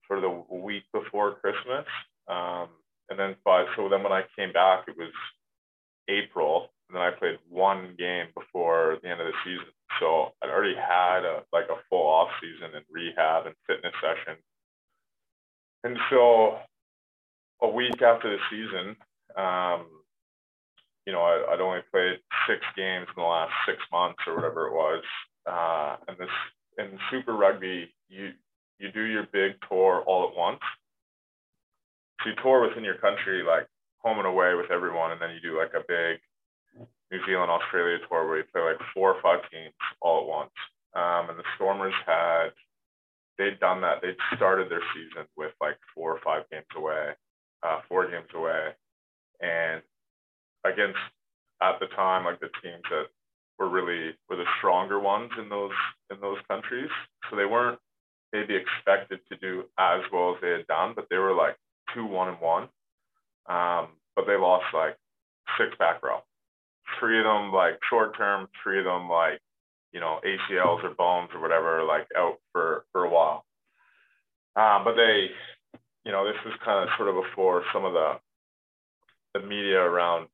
[0.09, 1.87] sort of the week before Christmas.
[2.27, 2.71] Um,
[3.09, 5.15] and then, but so then when I came back, it was
[6.09, 6.71] April.
[6.89, 9.73] And then I played one game before the end of the season.
[10.01, 14.43] So I'd already had a, like a full off season and rehab and fitness session.
[15.85, 16.59] And so
[17.63, 18.97] a week after the season,
[19.37, 19.87] um,
[21.07, 24.69] you know, I, would only played six games in the last six months or whatever
[24.69, 25.03] it was.
[25.49, 26.29] Uh, and this
[26.77, 28.33] in Super Rugby, you
[28.79, 30.61] you do your big tour all at once.
[32.21, 33.67] So you tour within your country, like
[34.05, 36.21] home and away with everyone, and then you do like a big
[37.11, 40.57] New Zealand Australia tour where you play like four or five games all at once.
[40.95, 42.51] Um, and the Stormers had
[43.39, 44.03] they'd done that.
[44.03, 47.15] They'd started their season with like four or five games away,
[47.63, 48.77] uh, four games away,
[49.41, 49.83] and
[50.65, 50.99] against
[51.63, 53.07] at the time like the teams that
[53.59, 55.73] were really were the stronger ones in those
[56.11, 56.91] in those countries.
[57.29, 57.79] So they weren't
[58.33, 61.57] maybe expected to do as well as they had done, but they were like
[61.95, 62.69] two one and one.
[63.49, 64.97] Um, but they lost like
[65.59, 66.21] six back row.
[67.01, 69.41] Three of them like short term, three of them like
[69.93, 73.45] you know ACLs or bones or whatever like out for for a while.
[74.57, 75.31] Um, but they,
[76.05, 78.19] you know, this was kind of sort of before some of the
[79.35, 80.29] the media around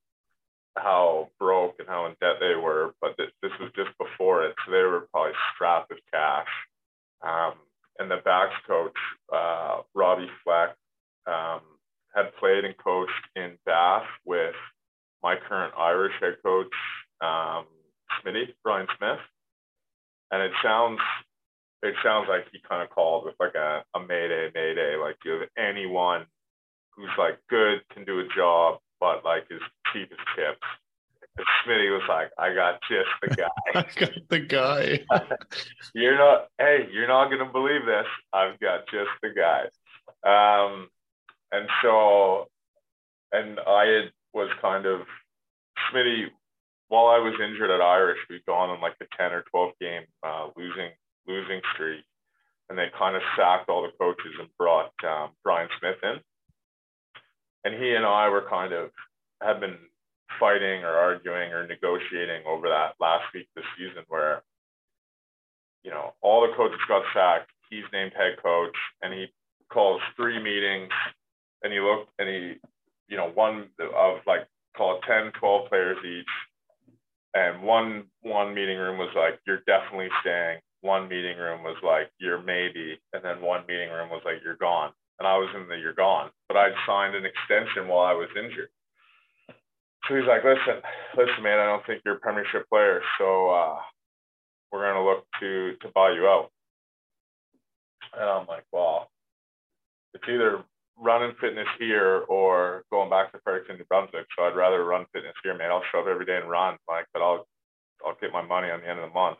[0.76, 4.54] how broke and how in debt they were, but this, this was just before it,
[4.64, 6.48] so they were probably strapped with cash.
[7.22, 7.54] Um,
[7.98, 8.96] and the backs coach,
[9.32, 10.74] uh, Robbie Fleck,
[11.26, 11.60] um,
[12.14, 14.54] had played and coached in Bath with
[15.22, 16.72] my current Irish head coach,
[17.20, 17.66] um,
[18.20, 19.20] Smitty, Brian Smith.
[20.30, 21.00] And it sounds
[21.82, 25.32] it sounds like he kind of called with like a, a mayday, mayday, like you
[25.32, 26.24] have anyone
[26.96, 29.60] who's like good, can do a job, but like his
[29.92, 30.66] cheap as chips.
[31.36, 33.48] And Smitty was like, I got just the guy.
[33.74, 35.00] I got the guy.
[35.94, 38.06] you're not, hey, you're not gonna believe this.
[38.32, 39.64] I've got just the guy.
[40.24, 40.88] Um,
[41.52, 42.46] and so,
[43.32, 45.00] and I had, was kind of
[45.92, 46.28] Smitty.
[46.88, 50.04] While I was injured at Irish, we'd gone on like a ten or twelve game
[50.22, 50.90] uh, losing
[51.26, 52.04] losing streak,
[52.70, 56.20] and they kind of sacked all the coaches and brought um, Brian Smith in.
[57.64, 58.90] And he and I were kind of
[59.42, 59.76] have been
[60.38, 64.42] fighting or arguing or negotiating over that last week this season where
[65.82, 67.50] you know all the coaches got sacked.
[67.70, 69.26] He's named head coach and he
[69.72, 70.90] calls three meetings
[71.62, 72.54] and he looked and he
[73.08, 74.46] you know one of like
[74.76, 76.26] called 10 12 players each.
[77.34, 80.60] And one one meeting room was like you're definitely staying.
[80.82, 82.98] One meeting room was like you're maybe.
[83.12, 85.94] And then one meeting room was like you're gone and i was in the you're
[85.94, 88.68] gone but i'd signed an extension while i was injured
[90.08, 90.82] so he's like, listen,
[91.16, 93.78] listen, man, I don't think you're a premiership player, so uh,
[94.70, 96.50] we're gonna look to to buy you out.
[98.12, 99.08] And I'm like, well,
[100.12, 100.62] it's either
[100.98, 104.26] running fitness here or going back to Fredericton, New Brunswick.
[104.36, 105.70] So I'd rather run fitness here, man.
[105.70, 107.46] I'll show up every day and run, like, but I'll
[108.04, 109.38] I'll get my money on the end of the month.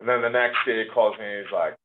[0.00, 1.76] And then the next day he calls me, and he's like,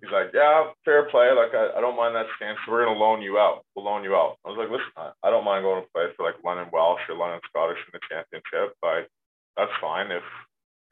[0.00, 1.30] he's like, yeah, fair play.
[1.32, 2.58] Like, I, I don't mind that stance.
[2.66, 3.64] We're going to loan you out.
[3.74, 4.38] We'll loan you out.
[4.44, 7.16] I was like, listen, I, don't mind going to play for like London Welsh or
[7.16, 9.08] London Scottish in the championship, but
[9.56, 10.10] that's fine.
[10.10, 10.24] If,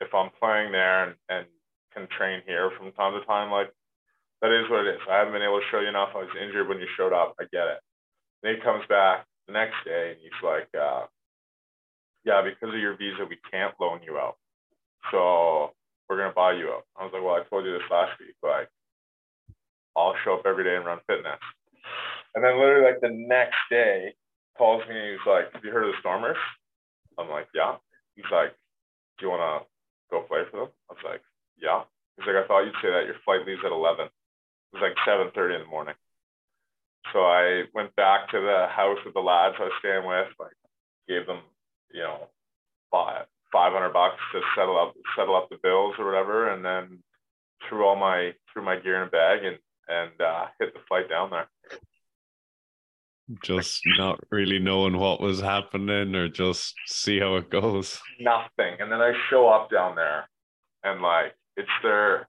[0.00, 1.46] if I'm playing there and, and
[1.92, 3.72] can train here from time to time, like
[4.42, 5.02] that is what it is.
[5.08, 6.14] I haven't been able to show you enough.
[6.14, 7.34] I was injured when you showed up.
[7.40, 7.80] I get it.
[8.42, 11.04] Then he comes back the next day and he's like, uh,
[12.24, 14.36] yeah, because of your visa, we can't loan you out.
[15.10, 15.72] So
[16.08, 16.84] we're going to buy you out.
[16.96, 18.36] I was like, well, I told you this last week.
[18.42, 18.68] Like,
[19.96, 21.40] I'll show up every day and run fitness.
[22.34, 24.14] And then literally like the next day
[24.56, 26.38] calls me he's like, Have you heard of the Stormers?
[27.18, 27.76] I'm like, Yeah.
[28.14, 28.54] He's like,
[29.18, 29.64] Do you wanna
[30.10, 30.70] go play for them?
[30.90, 31.22] I was like,
[31.58, 31.82] Yeah.
[32.16, 34.06] He's like, I thought you'd say that your flight leaves at eleven.
[34.06, 35.94] It was like seven thirty in the morning.
[37.12, 40.54] So I went back to the house with the lads I was staying with, like
[41.08, 41.40] gave them,
[41.90, 42.28] you know,
[42.90, 47.02] five five hundred bucks to settle up settle up the bills or whatever, and then
[47.68, 51.08] threw all my threw my gear in a bag and and uh, hit the flight
[51.08, 51.48] down there.
[53.44, 58.00] Just not really knowing what was happening or just see how it goes.
[58.18, 58.80] Nothing.
[58.80, 60.28] And then I show up down there
[60.82, 62.28] and like it's there.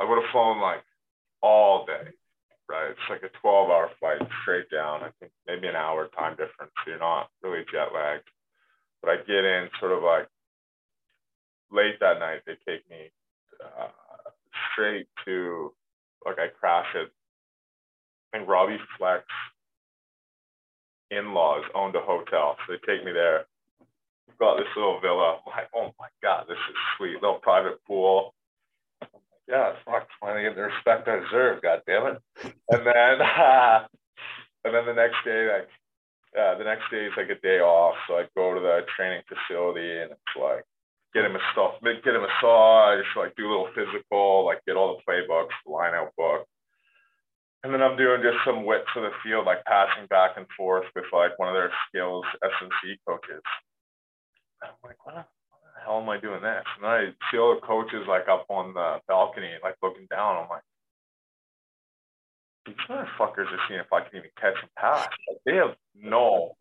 [0.00, 0.82] I would have flown like
[1.42, 2.08] all day,
[2.68, 2.90] right?
[2.90, 5.02] It's like a 12 hour flight straight down.
[5.02, 6.72] I think maybe an hour time difference.
[6.84, 8.28] So you're not really jet lagged.
[9.02, 10.28] But I get in sort of like
[11.70, 12.40] late that night.
[12.46, 13.10] They take me
[13.62, 13.88] uh,
[14.72, 15.72] straight to
[16.24, 17.10] like I crash it.
[18.32, 19.24] Think Robbie Fleck's
[21.10, 23.46] in-laws owned a hotel, so they take me there.
[24.28, 25.38] We've got this little villa.
[25.46, 27.14] I'm like, oh my god, this is sweet.
[27.14, 28.34] Little private pool.
[29.48, 31.60] Yeah, fuck, finally get the respect I deserve.
[31.62, 32.22] God damn it.
[32.70, 33.86] And then, uh,
[34.64, 35.68] and then the next day, like,
[36.38, 39.22] uh, the next day is like a day off, so I go to the training
[39.26, 40.64] facility, and it's like
[41.14, 44.76] get him a stuff, get him a massage, like do a little physical, like get
[44.76, 46.46] all the playbooks, the line out book.
[47.62, 50.86] And then I'm doing just some whips of the field, like passing back and forth
[50.94, 53.42] with like one of their skills S&C coaches.
[54.62, 55.24] I'm like, what the,
[55.84, 56.64] hell am I doing this?
[56.76, 60.36] And I see all the coaches like up on the balcony, like looking down.
[60.36, 60.62] I'm like,
[62.66, 65.08] these motherfuckers are seeing if I can even catch a pass.
[65.28, 66.56] Like, they have no,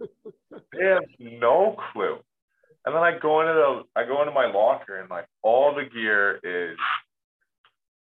[0.73, 2.19] they have no clue.
[2.85, 5.83] And then I go into the I go into my locker and like all the
[5.83, 6.77] gear is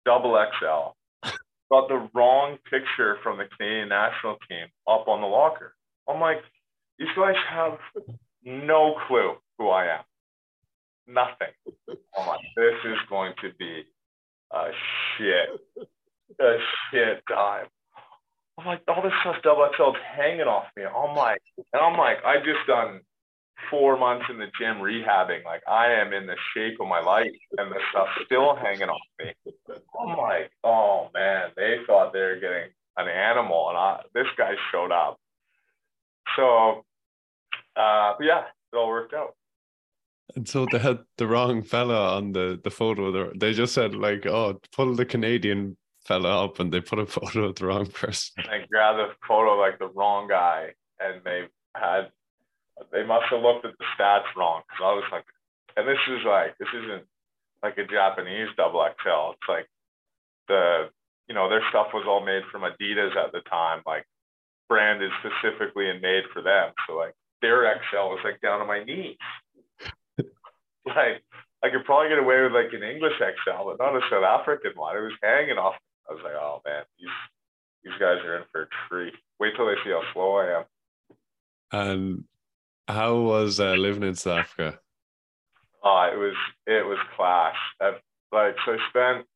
[0.05, 0.93] double XL.
[1.71, 5.73] Got the wrong picture from the Canadian national team up on the locker.
[6.07, 6.37] I'm like,
[6.99, 7.79] these guys have
[8.43, 10.03] no clue who I am.
[11.07, 11.53] Nothing.
[12.17, 13.83] I'm like, this is going to be
[14.53, 14.69] a
[15.17, 15.87] shit,
[16.39, 16.57] a
[16.91, 17.65] shit time.
[18.57, 20.83] I'm like, all this stuff double XL is hanging off me.
[20.83, 23.01] I'm like, and I'm like, I just done
[23.69, 25.43] four months in the gym rehabbing.
[25.43, 29.01] Like I am in the shape of my life and the stuff still hanging off
[29.19, 29.33] me.
[29.99, 34.53] I'm like, oh man, they thought they were getting an animal and I, this guy
[34.71, 35.19] showed up.
[36.35, 36.85] So,
[37.75, 38.43] uh, but yeah,
[38.73, 39.35] it all worked out.
[40.35, 43.31] And so they had the wrong fella on the, the photo.
[43.33, 47.45] They just said like, oh, pull the Canadian fella up and they put a photo
[47.45, 48.33] of the wrong person.
[48.37, 51.43] They grabbed a photo like the wrong guy and they
[51.75, 52.09] had
[52.91, 55.25] they must have looked at the stats wrong because I was like,
[55.77, 57.03] and this is like this isn't
[57.63, 59.35] like a Japanese double XL.
[59.35, 59.67] It's like
[60.47, 60.89] the
[61.27, 64.05] you know their stuff was all made from Adidas at the time, like
[64.67, 66.71] branded specifically and made for them.
[66.87, 69.17] So like their XL was like down to my knees.
[70.85, 71.23] like
[71.63, 74.73] I could probably get away with like an English XL, but not a South African
[74.75, 74.97] one.
[74.97, 75.75] It was hanging off.
[76.09, 77.15] I was like, oh man, these
[77.83, 79.13] these guys are in for a treat.
[79.39, 80.65] Wait till they see how slow I am.
[81.71, 82.23] And
[82.87, 84.79] how was uh, living in South Africa?
[85.83, 87.55] Oh, it was it was class.
[87.79, 89.27] I've, like so, I spent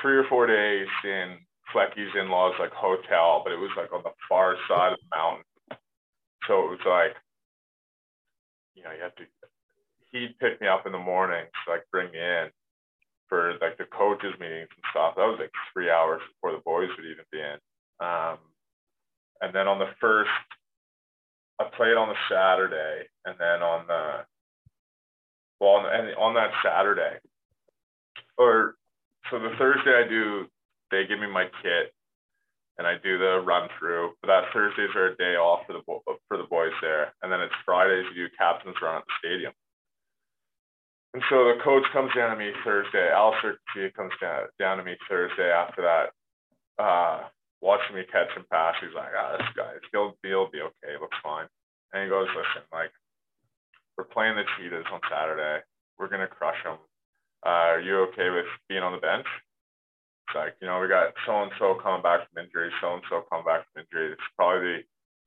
[0.00, 1.38] three or four days in
[1.74, 5.44] Flecky's in-laws like hotel, but it was like on the far side of the mountain.
[6.46, 7.16] So it was like,
[8.74, 9.24] you know, you have to.
[10.12, 12.48] He'd pick me up in the morning to like bring me in
[13.28, 15.14] for like the coaches meetings and stuff.
[15.16, 17.58] That was like three hours before the boys would even be in.
[18.04, 18.38] Um,
[19.40, 20.30] and then on the first,
[21.60, 24.24] I played on the Saturday, and then on the
[25.60, 27.20] well, on, the, and on that Saturday,
[28.38, 28.76] or
[29.30, 30.46] so the Thursday I do,
[30.90, 31.92] they give me my kit,
[32.78, 34.12] and I do the run through.
[34.22, 35.82] But that Thursdays are a day off for the
[36.28, 39.52] for the boys there, and then it's Fridays you do captain's run at the stadium.
[41.12, 43.10] And so the coach comes down to me Thursday.
[43.12, 43.58] Allister
[43.94, 47.28] comes down down to me Thursday after that, uh,
[47.60, 48.74] watching me catch and pass.
[48.80, 50.96] He's like, "Ah, this guy, he'll, he'll be okay.
[51.00, 51.46] Looks fine."
[51.92, 52.92] And he goes, "Listen, like,
[53.96, 55.64] we're playing the Cheetahs on Saturday.
[55.98, 56.78] We're gonna crush them.
[57.44, 59.26] Uh, are you okay with being on the bench?"
[60.28, 63.02] It's like, you know, we got so and so coming back from injury, so and
[63.10, 64.12] so coming back from injury.
[64.12, 64.78] It's probably the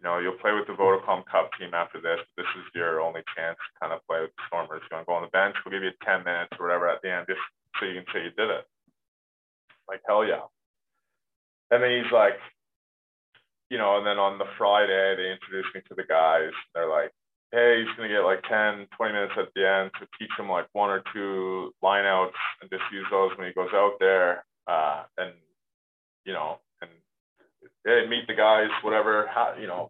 [0.03, 2.19] you know, you'll play with the Vodacom Cup team after this.
[2.35, 4.83] This is your only chance to kind of play with the Stormers.
[4.83, 5.55] You want to go on the bench?
[5.63, 7.39] We'll give you 10 minutes or whatever at the end, just
[7.79, 8.67] so you can say you did it.
[9.87, 10.43] Like, hell yeah.
[11.73, 12.37] And then he's like,
[13.71, 16.53] you know, and then on the Friday, they introduce me to the guys.
[16.75, 17.09] They're like,
[17.51, 20.49] hey, he's going to get like 10, 20 minutes at the end to teach him
[20.49, 24.45] like one or two lineouts and just use those when he goes out there.
[24.67, 25.33] Uh, and,
[26.25, 26.91] you know, and
[27.85, 29.25] hey, meet the guys, whatever,
[29.59, 29.89] you know,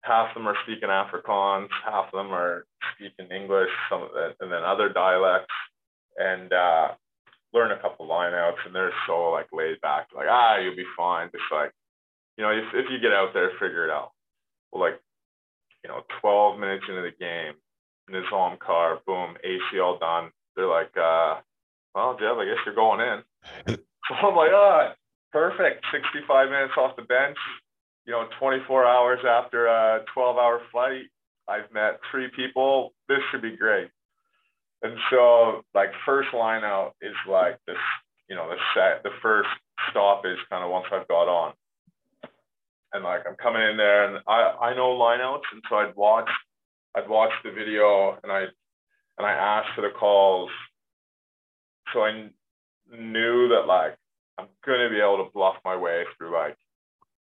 [0.00, 2.64] half of them are speaking Afrikaans, half of them are
[2.96, 5.52] speaking English, some of it, and then other dialects,
[6.16, 6.88] and uh,
[7.52, 8.64] learn a couple lineouts.
[8.66, 11.30] And they're so like laid back, like ah, you'll be fine.
[11.32, 11.72] Just like,
[12.36, 14.12] you know, if, if you get out there, figure it out.
[14.72, 15.00] Well, like,
[15.82, 17.54] you know, 12 minutes into the game,
[18.10, 20.30] Nizaam Carr, boom, ACL done.
[20.56, 21.40] They're like, uh,
[21.94, 23.22] well, Jebb, I guess you're going in.
[23.76, 24.92] so I'm like, ah, oh,
[25.32, 25.84] perfect.
[25.92, 27.38] 65 minutes off the bench
[28.08, 31.04] you know, 24 hours after a 12 hour flight,
[31.46, 32.94] I've met three people.
[33.06, 33.90] This should be great.
[34.82, 37.76] And so, like, first line out is like this,
[38.28, 39.48] you know, the set, the first
[39.90, 41.52] stop is kind of once I've got on.
[42.92, 45.50] And like, I'm coming in there and I, I know lineouts.
[45.52, 46.30] And so I'd watch,
[46.94, 48.44] I'd watch the video and I,
[49.18, 50.50] and I asked for the calls.
[51.92, 52.28] So I
[52.90, 53.96] knew that like,
[54.38, 56.56] I'm to be able to bluff my way through like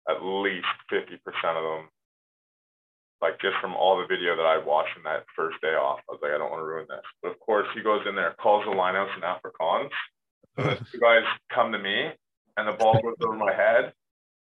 [0.08, 1.88] at least 50% of them,
[3.20, 6.12] like just from all the video that I watched in that first day off, I
[6.12, 7.04] was like, I don't want to ruin this.
[7.22, 9.90] But of course, he goes in there, calls the lineouts in Afrikaans.
[10.56, 12.10] So the two guys come to me,
[12.56, 13.92] and the ball goes over my head.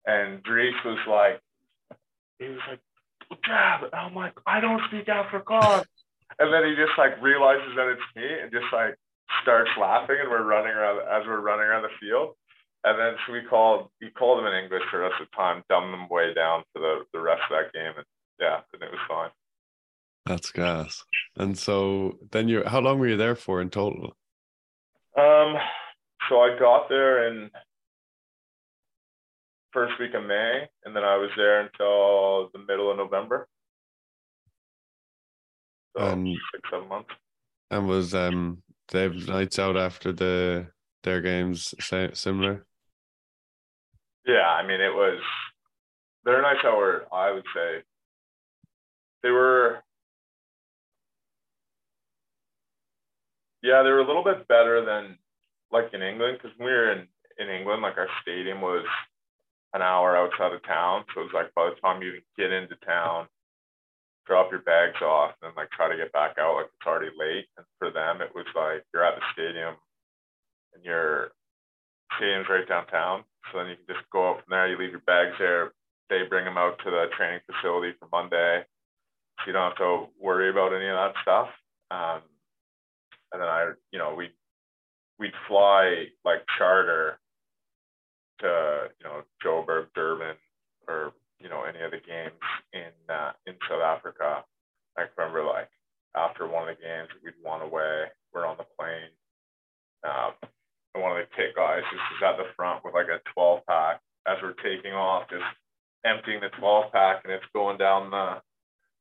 [0.06, 1.40] And Dries was like,
[2.38, 2.80] he was like,
[3.44, 3.90] Jab.
[3.92, 5.84] I'm like, I don't speak Afrikaans.
[6.38, 8.94] And then he just like realizes that it's me and just like
[9.42, 12.34] starts laughing, and we're running around as we're running around the field
[12.86, 15.36] and then so we called he called them in English for the rest of the
[15.36, 18.06] time, dumbed them way down for the, the rest of that game, and
[18.40, 19.30] yeah, and it was fine.
[20.26, 21.04] That's gas.
[21.36, 24.16] And so then you how long were you there for in total?
[25.16, 25.54] Um,
[26.28, 27.50] so I got there in
[29.72, 33.48] first week of May, and then I was there until the middle of November.
[35.96, 37.10] So um, six seven months.
[37.70, 40.68] And was um Dave nights out after the
[41.04, 41.74] their games
[42.14, 42.66] similar?
[44.26, 45.20] Yeah, I mean, it was
[46.24, 47.82] their nights out were, I would say,
[49.22, 49.82] they were,
[53.62, 55.18] yeah, they were a little bit better than
[55.72, 57.08] like in England because we were in,
[57.38, 58.84] in England, like our stadium was
[59.74, 61.04] an hour outside of town.
[61.14, 63.26] So it was like by the time you get into town,
[64.26, 67.46] drop your bags off and like try to get back out, like it's already late.
[67.56, 69.74] And for them, it was like you're at the stadium
[70.74, 71.32] and your
[72.16, 73.24] stadium's right downtown.
[73.50, 74.68] So then you can just go out from there.
[74.68, 75.72] You leave your bags there.
[76.10, 78.64] They bring them out to the training facility for Monday.
[79.46, 81.48] You don't have to worry about any of that stuff.
[81.90, 82.22] Um,
[83.32, 84.30] and then I, you know, we
[85.18, 87.18] we'd fly like charter
[88.40, 90.36] to, you know, Joburg, Durban,
[90.88, 94.44] or you know, any of the games in uh, in South Africa.
[94.96, 95.68] I remember like
[96.16, 98.06] after one of the games, we'd one away.
[98.32, 99.12] We're on the plane.
[100.04, 100.32] Um,
[100.94, 103.66] and one of the pit guys just is at the front with like a 12
[103.66, 105.44] pack as we're taking off, just
[106.04, 108.40] emptying the 12 pack and it's going down the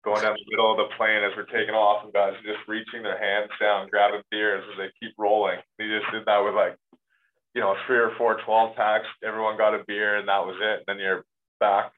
[0.06, 2.62] going down the middle of the plane as we're taking off and guys are just
[2.70, 5.58] reaching their hands down, grabbing beers as they keep rolling.
[5.78, 6.78] He just did that with like
[7.56, 10.84] you know, three or four 12 packs, everyone got a beer and that was it.
[10.86, 11.26] And then you're
[11.60, 11.94] back,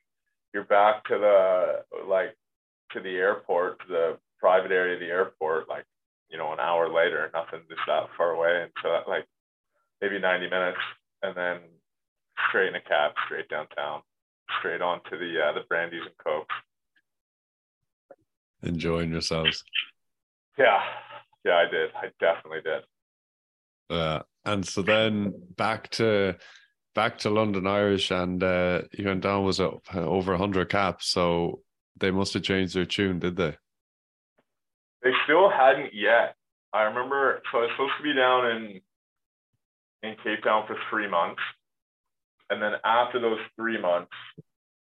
[0.54, 2.38] you're back to the, like,
[2.92, 5.84] to the airport, to the private area of the airport, like,
[6.30, 8.62] you know, an hour later, nothing just that far away.
[8.62, 9.26] And so that, like,
[10.00, 10.78] maybe 90 minutes
[11.24, 11.58] and then
[12.48, 14.02] straight in a cab, straight downtown,
[14.60, 16.54] straight on to the, uh, the brandies and cokes.
[18.64, 19.64] Enjoying yourselves.
[20.58, 20.82] Yeah.
[21.46, 21.90] Yeah, I did.
[21.96, 22.84] I definitely did.
[23.90, 26.36] Uh, and so then back to
[26.94, 31.08] back to London Irish, and uh, you went down was up over hundred caps.
[31.08, 31.62] So
[31.98, 33.56] they must have changed their tune, did they?
[35.04, 36.36] They still hadn't yet.
[36.74, 37.42] I remember.
[37.52, 38.82] So I was supposed to be down in
[40.04, 41.42] in Cape Town for three months,
[42.50, 44.12] and then after those three months,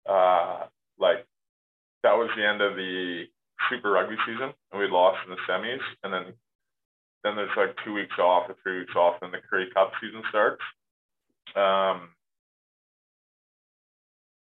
[0.09, 0.67] uh,
[0.99, 1.27] like
[2.03, 3.25] that was the end of the
[3.71, 6.35] Super Rugby season, and we lost in the semis, and then
[7.25, 10.23] then there's like two weeks off or three weeks off, and the Currie Cup season
[10.29, 10.63] starts.
[11.55, 12.11] Um,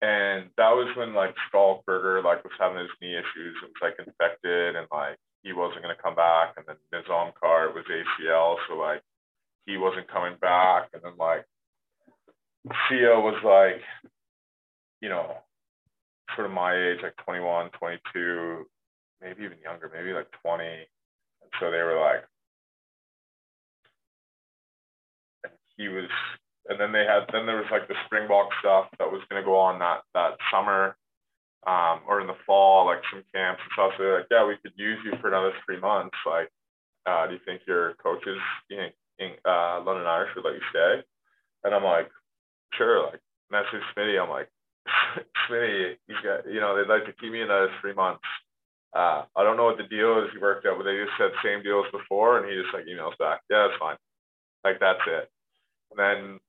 [0.00, 3.56] and that was when like Schalk Burger like was having his knee issues.
[3.62, 6.54] It was like infected, and like he wasn't to come back.
[6.56, 9.02] And then Nizaam Carr was ACL, so like
[9.66, 10.90] he wasn't coming back.
[10.92, 11.44] And then like
[12.88, 13.82] Theo was like,
[15.00, 15.38] you know,
[16.34, 18.66] sort of my age, like 21, 22,
[19.20, 20.64] maybe even younger, maybe like 20.
[20.64, 22.24] And so they were like,
[25.44, 26.10] and he was
[26.68, 29.46] and then they had then there was like the springbok stuff that was going to
[29.46, 30.96] go on that that summer
[31.66, 33.92] um, or in the fall like some camps and stuff.
[33.96, 36.16] So they're like yeah we could use you for another three months.
[36.26, 36.50] Like
[37.06, 38.38] uh, do you think your coaches
[38.70, 41.02] in, in uh, london irish would let you stay?
[41.64, 42.10] And i'm like
[42.76, 43.06] sure.
[43.06, 44.20] Like message smitty.
[44.20, 44.48] I'm like
[45.48, 48.24] smitty you got you know they'd like to keep me another three months
[48.94, 51.30] uh, I don't know what the deal is he worked out, but they just said
[51.44, 53.96] same deal as before, and he just like emails back, yeah, that's fine.
[54.64, 55.30] Like that's it.
[55.90, 56.40] And then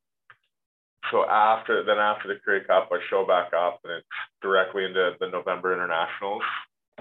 [1.12, 4.08] so after then after the Currie Cup, I show back up and it's
[4.42, 6.44] directly into the November internationals.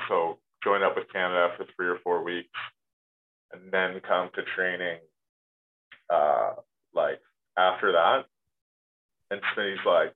[0.08, 2.58] So join up with Canada for three or four weeks,
[3.52, 4.98] and then come to training.
[6.10, 6.54] Uh,
[6.94, 7.20] like
[7.56, 8.24] after that,
[9.30, 10.14] and Smitty's like,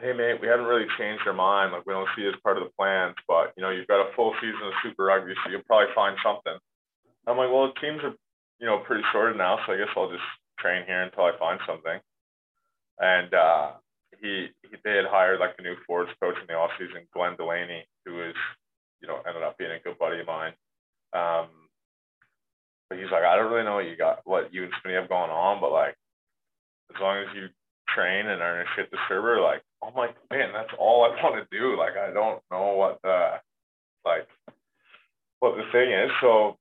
[0.00, 1.72] "Hey mate, we haven't really changed our mind.
[1.72, 4.06] Like we don't see it as part of the plans, but you know you've got
[4.06, 6.58] a full season of Super Rugby, so you'll probably find something."
[7.26, 8.14] I'm like, "Well, the teams are
[8.60, 10.24] you know pretty sorted now, so I guess I'll just
[10.58, 12.00] train here until I find something.
[12.98, 13.72] And uh,
[14.20, 17.36] he, he they had hired like a new forwards coach in the off season, Glenn
[17.36, 18.36] Delaney, who is,
[19.02, 20.54] you know ended up being a good buddy of mine.
[21.12, 21.48] Um,
[22.88, 25.08] but he's like, I don't really know what you got, what you and Smitty have
[25.08, 25.94] going on, but like
[26.94, 27.48] as long as you
[27.94, 31.58] train and a shit the server, like I'm like, man, that's all I want to
[31.58, 31.78] do.
[31.78, 33.40] Like I don't know what the
[34.04, 34.26] like
[35.40, 36.10] what the thing is.
[36.20, 36.56] So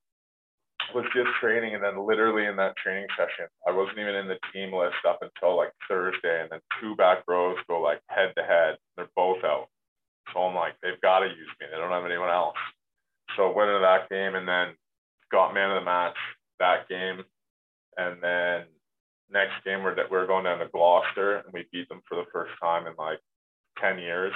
[0.93, 4.37] was just training and then literally in that training session i wasn't even in the
[4.51, 8.43] team list up until like thursday and then two back rows go like head to
[8.43, 9.67] head they're both out
[10.33, 12.57] so i'm like they've got to use me they don't have anyone else
[13.37, 14.75] so went into that game and then
[15.31, 16.17] got man of the match
[16.59, 17.23] that game
[17.97, 18.65] and then
[19.33, 22.51] next game we're, we're going down to gloucester and we beat them for the first
[22.61, 23.19] time in like
[23.81, 24.33] 10 years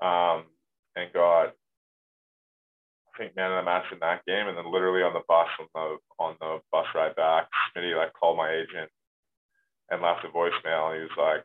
[0.00, 0.44] um,
[0.94, 1.52] and got
[3.16, 4.48] I think man of the match in that game.
[4.48, 8.12] And then literally on the bus on the on the bus ride back, Smitty like
[8.12, 8.90] called my agent
[9.90, 10.94] and left a voicemail.
[10.94, 11.44] He was like,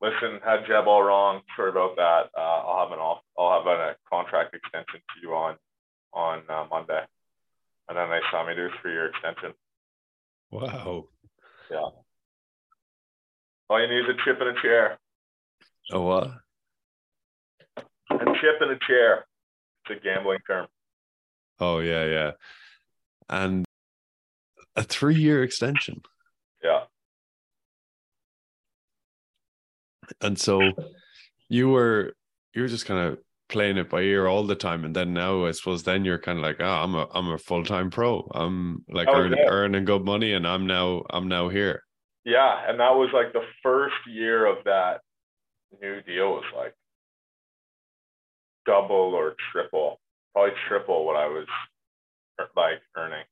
[0.00, 1.42] "Listen, had Jebb all wrong.
[1.56, 2.30] Sorry about that.
[2.36, 3.22] Uh, I'll have an off.
[3.36, 5.56] I'll have a contract extension to you on
[6.12, 7.02] on uh, Monday."
[7.88, 9.54] And then they saw me do a three year extension.
[10.50, 11.08] Wow.
[11.72, 11.88] Yeah.
[13.70, 14.98] All you need is a chip and a chair.
[15.90, 16.28] A what?
[17.76, 19.24] A chip and a chair.
[19.86, 20.66] It's a gambling term.
[21.58, 22.30] Oh yeah, yeah.
[23.30, 23.64] And
[24.76, 26.02] a three year extension.
[26.62, 26.84] Yeah.
[30.20, 30.60] And so
[31.48, 32.12] you were
[32.54, 33.18] you were just kind of
[33.52, 36.38] playing it by ear all the time, and then now I suppose then you're kind
[36.38, 38.28] of like, oh, I'm a I'm a full time pro.
[38.34, 41.82] I'm like oh, earning, earning good money, and I'm now I'm now here.
[42.24, 45.00] Yeah, and that was like the first year of that
[45.80, 46.74] new deal was like
[48.66, 49.98] double or triple
[50.32, 51.46] probably triple what I was
[52.56, 53.24] like earning.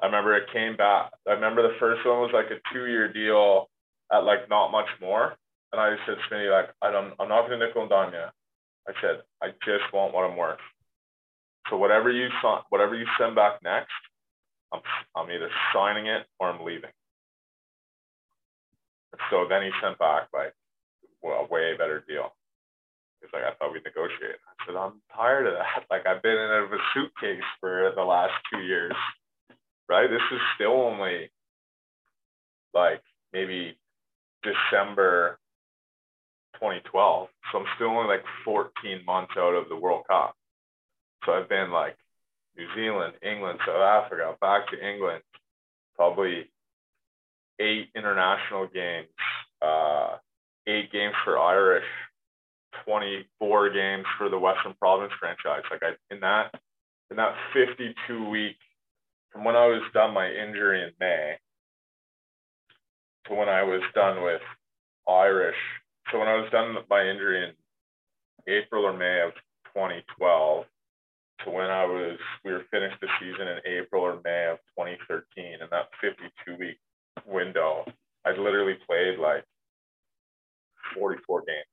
[0.00, 1.10] I remember it came back.
[1.28, 3.68] I remember the first one was like a two year deal
[4.12, 5.34] at like not much more.
[5.72, 8.12] And I said to Smitty, like, I don't, I'm not going to nickel and dime
[8.12, 8.26] you.
[8.88, 10.58] I said, I just want what I'm worth.
[11.70, 12.28] So whatever you
[12.70, 13.92] whatever you send back next,
[14.72, 14.80] I'm,
[15.16, 16.90] I'm either signing it or I'm leaving.
[19.30, 20.54] So then he sent back like
[21.22, 22.34] well, a way better deal.
[23.20, 24.42] He's like, I thought we'd negotiate.
[24.42, 25.84] I said, I'm tired of that.
[25.90, 28.94] Like, I've been in a suitcase for the last two years,
[29.88, 30.08] right?
[30.10, 31.30] This is still only
[32.74, 33.02] like
[33.32, 33.78] maybe
[34.42, 35.38] December
[36.54, 37.28] 2012.
[37.50, 38.70] So I'm still only like 14
[39.06, 40.34] months out of the World Cup.
[41.24, 41.96] So I've been like
[42.56, 45.22] New Zealand, England, South Africa, back to England,
[45.96, 46.50] probably
[47.60, 49.08] eight international games,
[49.60, 50.16] uh,
[50.66, 51.84] eight games for Irish,
[52.84, 55.62] 24 games for the Western Province franchise.
[55.70, 56.54] Like I in that
[57.10, 58.56] in that 52 week
[59.30, 61.36] from when I was done my injury in May
[63.26, 64.42] to when I was done with
[65.08, 65.56] Irish.
[66.10, 67.52] So when I was done with my injury in
[68.52, 69.32] April or May of
[69.74, 70.64] 2012
[71.44, 75.24] to when I was we were finished the season in April or May of 2013
[75.60, 76.78] in that 52 week
[77.26, 77.84] window,
[78.26, 79.44] I literally played like
[80.94, 81.64] 44 games.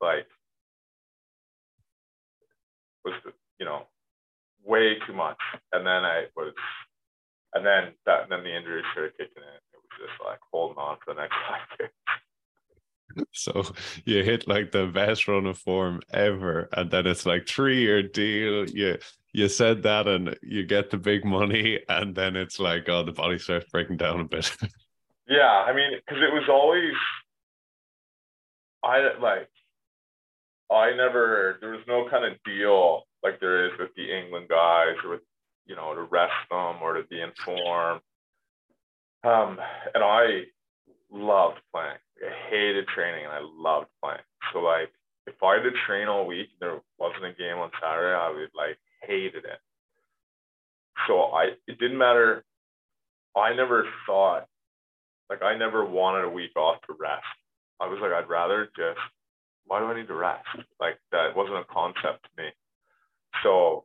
[0.00, 0.26] Like
[3.04, 3.14] was
[3.58, 3.86] you know
[4.64, 5.38] way too much.
[5.72, 6.54] And then I was
[7.54, 9.60] and then that and then the injury started kicking in.
[9.72, 11.92] It was just like holding on for the next five years.
[13.32, 13.64] So
[14.04, 18.02] you hit like the best run of form ever, and then it's like three year
[18.02, 18.68] deal.
[18.68, 18.98] You
[19.32, 23.12] you said that, and you get the big money, and then it's like, oh, the
[23.12, 24.50] body starts breaking down a bit.
[25.28, 26.94] yeah, I mean, because it was always,
[28.82, 29.48] I like,
[30.70, 31.58] I never.
[31.60, 35.22] There was no kind of deal like there is with the England guys, or with
[35.66, 38.00] you know to rest them or to be informed.
[39.24, 39.58] Um,
[39.94, 40.44] and I
[41.10, 41.98] loved playing.
[42.22, 44.24] I hated training and I loved playing.
[44.52, 44.90] So like
[45.26, 48.50] if I to train all week and there wasn't a game on Saturday, I would
[48.56, 49.60] like hated it.
[51.06, 52.44] So I it didn't matter.
[53.36, 54.46] I never thought
[55.28, 57.24] like I never wanted a week off to rest.
[57.80, 59.00] I was like, I'd rather just
[59.66, 60.46] why do I need to rest?
[60.80, 62.48] Like that wasn't a concept to me.
[63.42, 63.84] So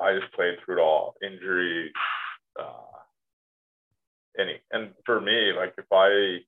[0.00, 1.14] I just played through it all.
[1.22, 1.92] Injuries,
[2.58, 2.99] uh,
[4.38, 6.38] any and for me, like if I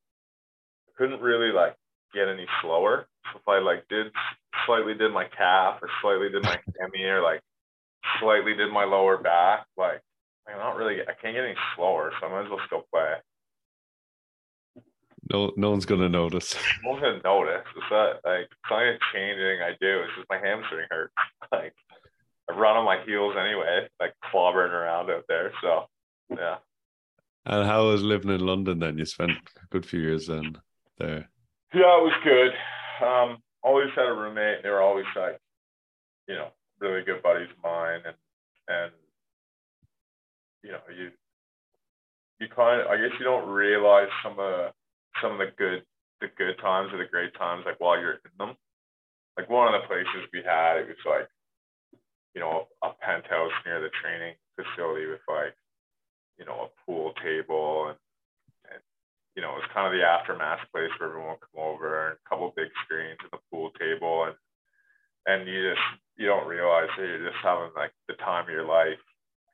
[0.97, 1.76] couldn't really like
[2.14, 3.07] get any slower.
[3.35, 4.12] If I like did
[4.66, 7.41] slightly did my calf or slightly did my hammy or like
[8.20, 10.01] slightly did my lower back, like
[10.49, 13.14] I'm not really I can't get any slower, so I might as well still play.
[15.30, 16.55] No, no one's gonna notice.
[16.85, 17.66] No one's gonna notice.
[17.76, 20.01] It's that like it's not changing I do.
[20.03, 21.14] It's just my hamstring hurts.
[21.53, 21.74] Like
[22.51, 25.53] I run on my heels anyway, like clobbering around out there.
[25.62, 25.85] So
[26.30, 26.57] yeah.
[27.45, 28.99] And how was living in London then?
[28.99, 30.57] You spent a good few years then
[30.99, 31.28] there.
[31.74, 32.53] Yeah, it was good.
[33.05, 34.62] Um, always had a roommate.
[34.62, 35.38] They were always like,
[36.28, 36.49] you know,
[36.80, 38.16] really good buddies of mine, and
[38.68, 38.93] and
[40.62, 41.11] you know, you
[42.38, 44.72] you kind of, I guess you don't realize some of
[45.20, 45.82] some of the good
[46.20, 48.55] the good times or the great times like while you're in them.
[49.36, 51.26] Like one of the places we had, it was like,
[52.34, 55.57] you know, a penthouse near the training facility with like
[56.39, 57.99] you know, a pool table and,
[58.70, 58.83] and
[59.37, 62.16] you know, it was kind of the aftermath place where everyone would come over and
[62.16, 64.37] a couple big screens and the pool table and
[65.26, 68.66] and you just you don't realize that you're just having like the time of your
[68.66, 69.01] life.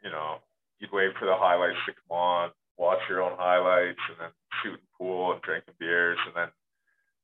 [0.03, 0.39] You know,
[0.79, 4.31] you'd wait for the highlights to come on, watch your own highlights, and then
[4.63, 6.49] shooting pool and drinking beers, and then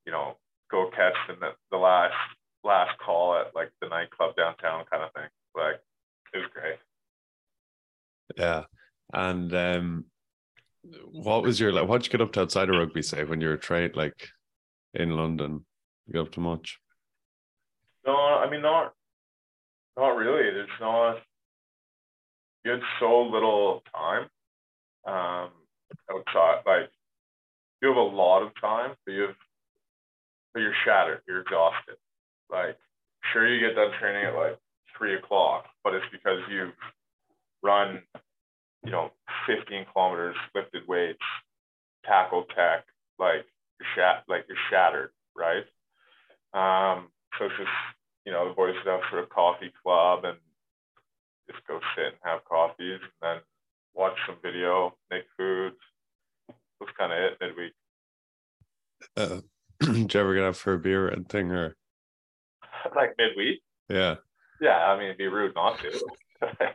[0.07, 0.37] you know
[0.71, 2.15] go catch the the last
[2.63, 5.29] last call at like the nightclub downtown kind of thing.
[5.55, 5.81] Like
[6.33, 6.79] it was great.
[8.37, 8.65] Yeah,
[9.13, 10.05] and um,
[11.13, 11.89] what was your like?
[11.89, 13.03] What'd you get up to outside of rugby?
[13.03, 14.29] Say when you were trained, like
[14.95, 15.65] in London,
[16.07, 16.79] you get up to much?
[18.07, 18.93] No, I mean not,
[19.97, 20.51] not really.
[20.51, 21.19] There's not.
[22.65, 24.29] You had so little time
[25.07, 25.51] um,
[26.11, 26.63] outside.
[26.67, 26.91] Like
[27.83, 29.37] you have a lot of time, but you have,
[30.53, 31.21] but you're shattered.
[31.27, 31.97] You're exhausted.
[32.51, 32.77] Like
[33.33, 34.59] sure, you get done training at like
[34.97, 36.75] three o'clock, but it's because you've
[37.63, 38.03] run
[38.85, 39.11] you know,
[39.47, 41.19] 15 kilometers, lifted weights,
[42.05, 42.85] tackle tech,
[43.19, 43.45] like
[43.81, 45.65] you're shat, like you're shattered, right?
[46.53, 47.09] Um,
[47.39, 47.71] so it's just,
[48.25, 50.39] you know, the boys would have sort of coffee club and
[51.51, 53.37] just go sit and have coffees and then
[53.95, 55.73] watch some video, make food.
[56.81, 57.73] That's kind of it midweek.
[59.17, 59.41] Uh,
[59.93, 61.77] did you ever get out for a beer and thing or?
[62.95, 63.63] Like midweek?
[63.89, 64.17] Yeah.
[64.61, 66.07] Yeah, I mean, it'd be rude not to.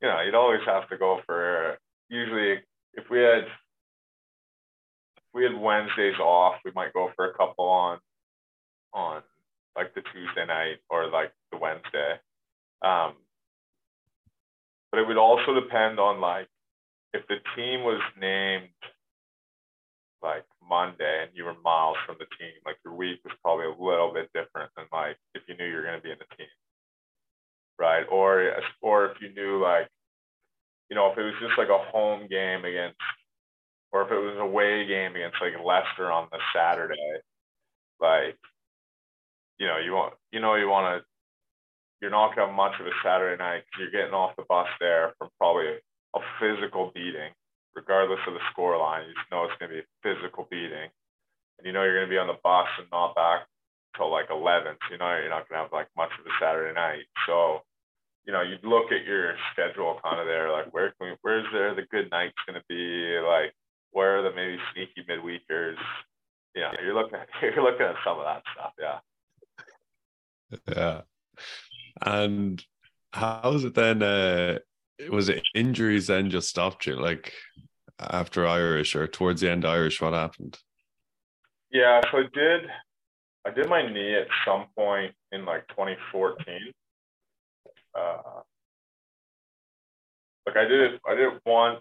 [0.00, 1.78] you know, you'd always have to go for
[2.08, 2.60] usually
[2.94, 3.44] if we had
[5.16, 7.98] if we had Wednesdays off, we might go for a couple on
[8.92, 9.22] on
[9.76, 12.18] like the Tuesday night or like the Wednesday.
[12.82, 13.14] Um,
[14.90, 16.48] but it would also depend on like
[17.12, 18.68] if the team was named
[20.22, 23.82] like Monday and you were miles from the team, like your week was probably a
[23.82, 26.36] little bit different than like if you knew you were going to be in the
[26.36, 26.48] team
[27.78, 28.04] right?
[28.10, 28.52] Or
[28.82, 29.88] or if you knew like,
[30.90, 32.98] you know, if it was just like a home game against
[33.92, 37.20] or if it was a away game against like Leicester on the Saturday,
[38.00, 38.36] like
[39.58, 41.06] you know you want you know you want to
[42.00, 44.68] you're not gonna have much of a Saturday night because you're getting off the bus
[44.80, 45.66] there from probably
[46.14, 47.32] a physical beating,
[47.74, 49.08] regardless of the score line.
[49.08, 50.90] You just know it's gonna be a physical beating,
[51.58, 53.46] and you know you're gonna be on the bus and not back
[53.96, 54.76] till like 11.
[54.86, 57.06] So you know you're not gonna have like much of a Saturday night.
[57.26, 57.62] So
[58.26, 61.46] you know, you'd look at your schedule kind of there, like where can we, where's
[61.52, 63.18] there the good nights going to be?
[63.26, 63.54] Like,
[63.92, 65.76] where are the maybe sneaky midweekers?
[66.54, 68.72] You know, you're looking at, you're looking at some of that stuff.
[68.78, 68.98] Yeah.
[70.76, 71.00] Yeah.
[72.02, 72.62] And
[73.12, 74.02] how was it then?
[74.02, 74.58] Uh,
[75.10, 76.96] was it injuries then just stopped you?
[76.96, 77.32] Like
[77.98, 80.58] after Irish or towards the end Irish, what happened?
[81.70, 82.62] Yeah, so I did
[83.46, 86.72] I did my knee at some point in like 2014
[87.94, 88.40] uh,
[90.46, 91.80] like I did it, I did it once,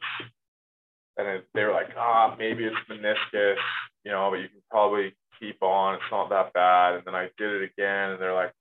[1.18, 3.56] and it, they were like, ah, maybe it's meniscus,
[4.04, 5.96] you know, but you can probably keep on.
[5.96, 6.96] It's not that bad.
[6.96, 8.54] And then I did it again, and they're like,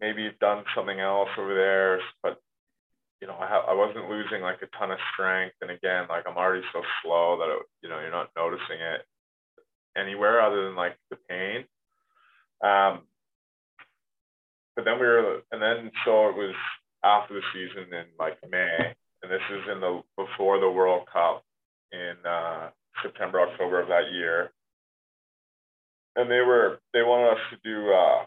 [0.00, 2.38] maybe you've done something else over there, but
[3.20, 5.54] you know, I, ha- I wasn't losing like a ton of strength.
[5.62, 9.06] And again, like I'm already so slow that it, you know you're not noticing it
[9.96, 11.64] anywhere other than like the pain.
[12.62, 13.02] Um,
[14.76, 16.54] but then we were, and then so it was
[17.04, 21.44] after the season in like May, and this is in the before the World Cup
[21.92, 22.70] in uh,
[23.02, 24.50] September, October of that year.
[26.16, 28.24] And they were they wanted us to do uh,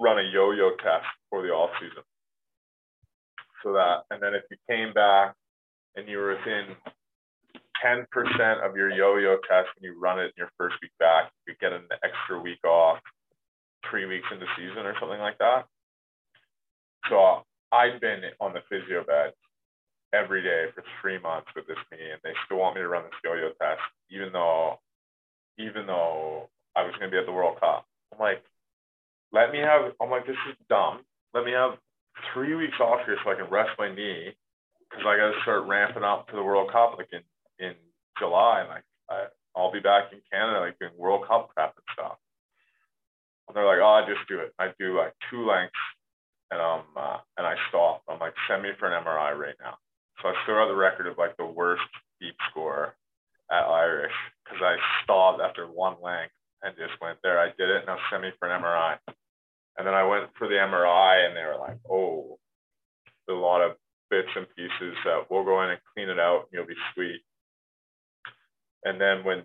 [0.00, 2.02] run a yo-yo test for the off season.
[3.62, 5.34] So that, and then if you came back
[5.96, 6.76] and you were within
[7.84, 8.04] 10%
[8.66, 11.72] of your yo-yo test when you run it in your first week back, you get
[11.72, 12.98] an extra week off
[13.88, 15.66] three weeks into season or something like that.
[17.08, 19.32] So I've been on the physio bed
[20.12, 23.04] every day for three months with this knee, and they still want me to run
[23.04, 24.78] the yo-yo test, even though,
[25.58, 27.86] even though I was going to be at the World Cup.
[28.12, 28.42] I'm like,
[29.32, 29.92] let me have.
[30.02, 31.06] I'm like, this is dumb.
[31.32, 31.78] Let me have
[32.34, 34.34] three weeks off here so I can rest my knee,
[34.90, 37.22] because I got to start ramping up to the World Cup like in
[37.64, 37.74] in
[38.18, 39.26] July, and like I,
[39.56, 42.18] I'll be back in Canada like doing World Cup prep and stuff.
[43.50, 44.54] And they're like, oh, I just do it.
[44.58, 45.74] I do like two lengths
[46.50, 48.02] and um uh, and I stop.
[48.08, 49.74] I'm like, send me for an MRI right now.
[50.22, 51.82] So I still have the record of like the worst
[52.22, 52.94] bleep score
[53.50, 57.40] at Irish because I stopped after one length and just went there.
[57.40, 57.84] I did it.
[57.86, 58.98] Now send me for an MRI.
[59.78, 62.38] And then I went for the MRI and they were like, oh,
[63.28, 63.76] a lot of
[64.10, 67.22] bits and pieces that we'll go in and clean it out and you'll be sweet.
[68.84, 69.42] And then when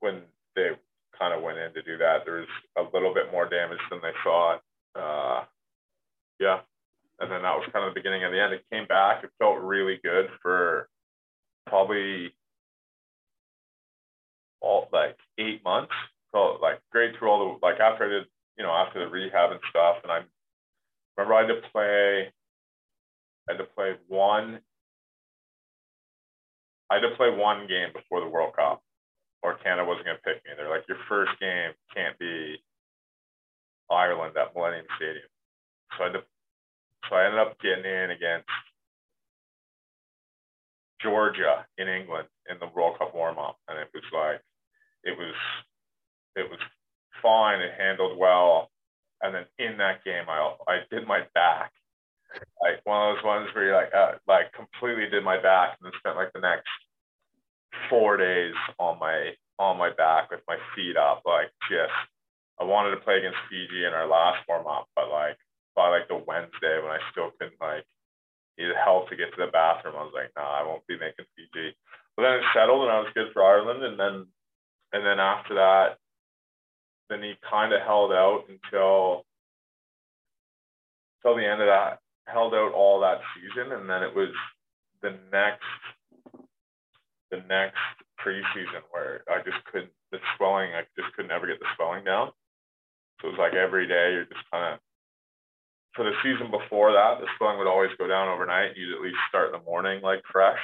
[0.00, 0.22] when
[0.54, 0.70] they
[1.18, 2.24] kind of went in to do that.
[2.24, 4.60] There was a little bit more damage than they thought.
[4.94, 5.44] Uh,
[6.38, 6.60] yeah.
[7.20, 8.54] And then that was kind of the beginning of the end.
[8.54, 9.24] It came back.
[9.24, 10.88] It felt really good for
[11.66, 12.32] probably
[14.60, 15.92] all like eight months.
[16.32, 18.24] So like great through all the like after I did,
[18.56, 19.96] you know, after the rehab and stuff.
[20.02, 20.20] And I
[21.16, 22.32] remember I had to play,
[23.48, 24.60] I had to play one,
[26.90, 28.82] I had to play one game before the World Cup
[29.42, 30.52] or Canada wasn't going to pick me.
[30.56, 32.56] They're like, your first game can't be
[33.90, 35.28] Ireland at Millennium Stadium.
[35.96, 36.12] So I,
[37.08, 38.48] so I ended up getting in against
[41.00, 44.40] Georgia in England in the World Cup warm up, and it was like,
[45.04, 45.34] it was,
[46.36, 46.58] it was
[47.22, 47.60] fine.
[47.60, 48.70] It handled well,
[49.22, 51.72] and then in that game, I I did my back,
[52.60, 55.86] like one of those ones where you like uh, like completely did my back, and
[55.86, 56.68] then spent like the next
[57.90, 61.92] four days on my on my back with my feet up, like just
[62.60, 65.36] I wanted to play against Fiji in our last warm up, but like
[65.74, 67.84] by like the Wednesday when I still couldn't like
[68.58, 71.26] needed help to get to the bathroom, I was like, nah, I won't be making
[71.36, 71.76] Fiji.
[72.16, 74.26] But then it settled and I was good for Ireland, and then
[74.92, 75.98] and then after that,
[77.10, 79.24] then he kind of held out until
[81.18, 84.34] until the end of that, held out all that season, and then it was
[85.02, 85.62] the next
[87.30, 87.78] the next
[88.20, 92.32] preseason where I just couldn't the swelling I just couldn't ever get the swelling down.
[93.20, 94.80] So it was like every day you're just kind of
[95.94, 98.76] for the season before that, the swelling would always go down overnight.
[98.76, 100.60] You'd at least start the morning like fresh.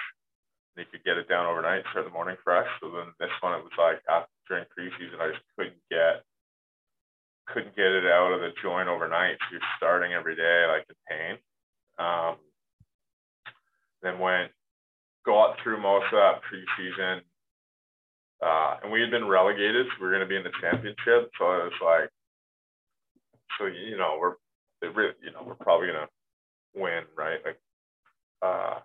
[0.77, 2.69] And you could get it down overnight, start the morning fresh.
[2.81, 6.25] So then this one it was like after during preseason I just couldn't get
[7.47, 9.37] couldn't get it out of the joint overnight.
[9.39, 11.37] So you're starting every day like in pain.
[11.99, 12.37] Um,
[14.03, 14.53] then went
[15.25, 17.20] got through most of that preseason.
[18.43, 21.31] Uh, and we had been relegated, so we were going to be in the championship.
[21.39, 22.11] So it was like,
[23.59, 24.37] so you know, we're,
[24.93, 27.41] really, you know, we're probably going to win, right?
[27.45, 27.61] Like,
[28.43, 28.81] uh,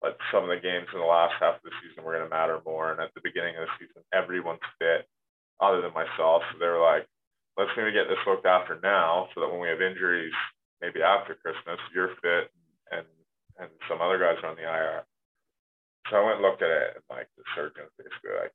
[0.00, 2.34] but some of the games in the last half of the season were going to
[2.34, 2.90] matter more.
[2.92, 5.06] And at the beginning of the season, everyone's fit
[5.62, 6.42] other than myself.
[6.50, 7.06] So they were like,
[7.56, 10.34] let's maybe get this looked after now so that when we have injuries,
[10.82, 12.50] maybe after Christmas, you're fit
[12.90, 13.06] and
[13.60, 15.04] and some other guys are on the IR.
[16.10, 18.54] So I went and looked at it and like the surgeon's basically like,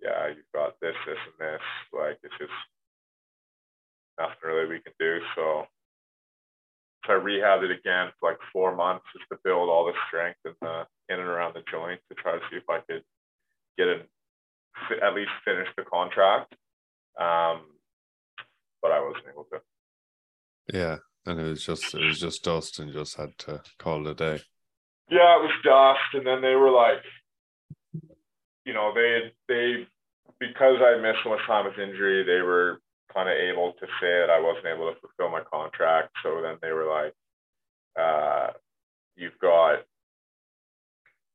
[0.00, 1.66] yeah, you've got this, this, and this.
[1.92, 2.52] Like it's just
[4.18, 5.20] nothing really we can do.
[5.34, 5.66] So
[7.06, 10.38] so I rehabbed it again for like four months just to build all the strength
[10.44, 13.02] in the in and around the joint to try to see if I could
[13.78, 14.08] get it
[15.02, 16.54] at least finish the contract.
[17.18, 17.62] Um,
[18.82, 19.60] but I wasn't able to.
[20.72, 24.10] Yeah, and it was just it was just dust, and just had to call it
[24.10, 24.42] a day.
[25.10, 27.02] Yeah, it was dust, and then they were like,
[28.66, 29.86] you know, they they
[30.40, 32.80] because I missed time with injury, they were
[33.14, 36.10] kind of able to say that I wasn't able to fulfill my contract.
[36.22, 37.14] So then they were like,
[37.98, 38.52] uh,
[39.16, 39.84] you've got,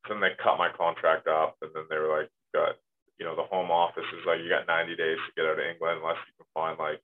[0.10, 2.76] then they cut my contract up and then they were like, got,
[3.20, 5.66] you know, the home office is like, you got 90 days to get out of
[5.66, 7.02] England unless you can find like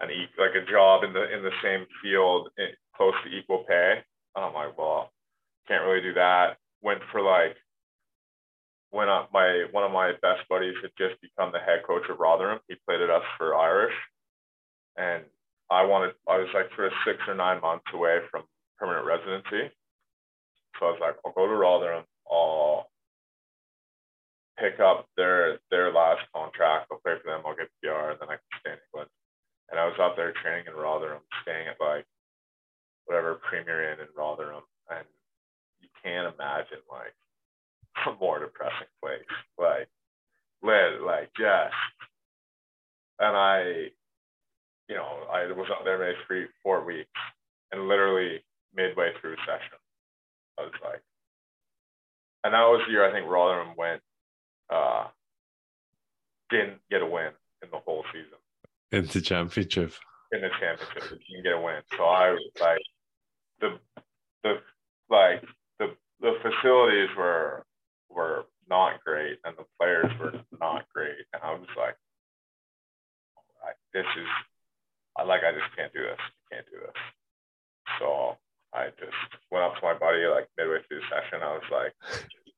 [0.00, 3.64] an, e- like a job in the, in the same field in, close to equal
[3.68, 4.02] pay.
[4.34, 5.10] And I'm like, well,
[5.68, 6.56] can't really do that.
[6.82, 7.56] Went for like
[8.90, 12.60] when my one of my best buddies had just become the head coach of Rotherham.
[12.68, 13.94] He played at us for Irish,
[14.96, 15.24] and
[15.70, 16.14] I wanted.
[16.28, 18.42] I was like sort of six or nine months away from
[18.78, 19.72] permanent residency,
[20.78, 22.04] so I was like, I'll go to Rotherham.
[22.30, 22.90] I'll
[24.58, 26.88] pick up their their last contract.
[26.92, 27.42] I'll play for them.
[27.46, 29.10] I'll get PR, and then I can stay in England.
[29.70, 32.04] And I was out there training in Rotherham, staying at like
[33.06, 35.04] whatever Premier in Rotherham, and
[35.80, 37.14] you can't imagine like
[38.06, 39.20] a more depressing place.
[39.58, 39.88] Like,
[40.62, 41.74] lit, like just,
[43.18, 43.90] and I,
[44.88, 47.10] you know, I was out there maybe three, four weeks,
[47.70, 48.42] and literally
[48.74, 49.78] midway through session,
[50.58, 51.02] I was like,
[52.44, 54.02] and that was the year I think Rotherham went,
[54.70, 55.06] uh,
[56.50, 57.30] didn't get a win
[57.62, 58.38] in the whole season.
[58.90, 59.92] In the championship.
[60.32, 61.82] In the championship, didn't get a win.
[61.96, 62.80] So I was like,
[63.60, 63.78] the,
[64.42, 64.54] the,
[65.10, 65.44] like,
[65.78, 67.64] the, the facilities were
[68.08, 71.16] were not great and the players were not great.
[71.32, 71.96] And I was like,
[73.92, 74.28] this is,
[75.16, 76.18] I like, I just can't do this.
[76.18, 77.00] I Can't do this.
[78.00, 78.36] So
[78.72, 79.20] I just
[79.50, 81.44] went up to my buddy like midway through the session.
[81.44, 81.92] I was like,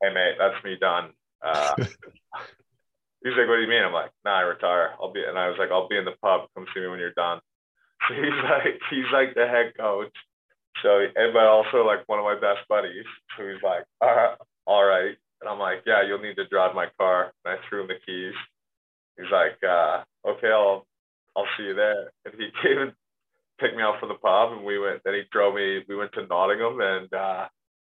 [0.00, 1.10] hey, mate, that's me done.
[1.42, 1.74] Uh,
[3.22, 3.82] he's like, what do you mean?
[3.82, 4.94] I'm like, nah, I retire.
[5.00, 6.46] I'll be, and I was like, I'll be in the pub.
[6.54, 7.40] Come see me when you're done.
[8.08, 10.12] He's like, he's like the head coach.
[10.82, 13.06] So, and but also like one of my best buddies.
[13.36, 14.36] So he's like, all right,
[14.66, 15.16] all right.
[15.40, 17.32] And I'm like, yeah, you'll need to drive my car.
[17.44, 18.34] And I threw him the keys.
[19.16, 20.86] He's like, uh, okay, I'll
[21.36, 22.10] I'll see you there.
[22.24, 22.92] And he came and
[23.60, 25.02] picked me up from the pub, and we went.
[25.04, 25.84] Then he drove me.
[25.88, 27.48] We went to Nottingham, and uh,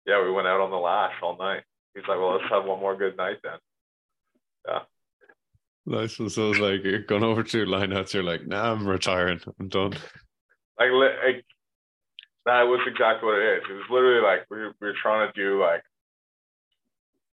[0.06, 1.62] yeah, we went out on the lash all night.
[1.94, 3.58] He's like, well, let's have one more good night then.
[4.68, 4.80] Yeah.
[5.84, 6.16] Nice.
[6.16, 8.14] So, so it's like you're going over to lineouts.
[8.14, 9.40] You're like, nah, I'm retiring.
[9.58, 9.92] I'm done.
[10.78, 11.44] Like, like
[12.46, 13.62] that was exactly what it is.
[13.68, 15.82] It was literally like we were, we were trying to do like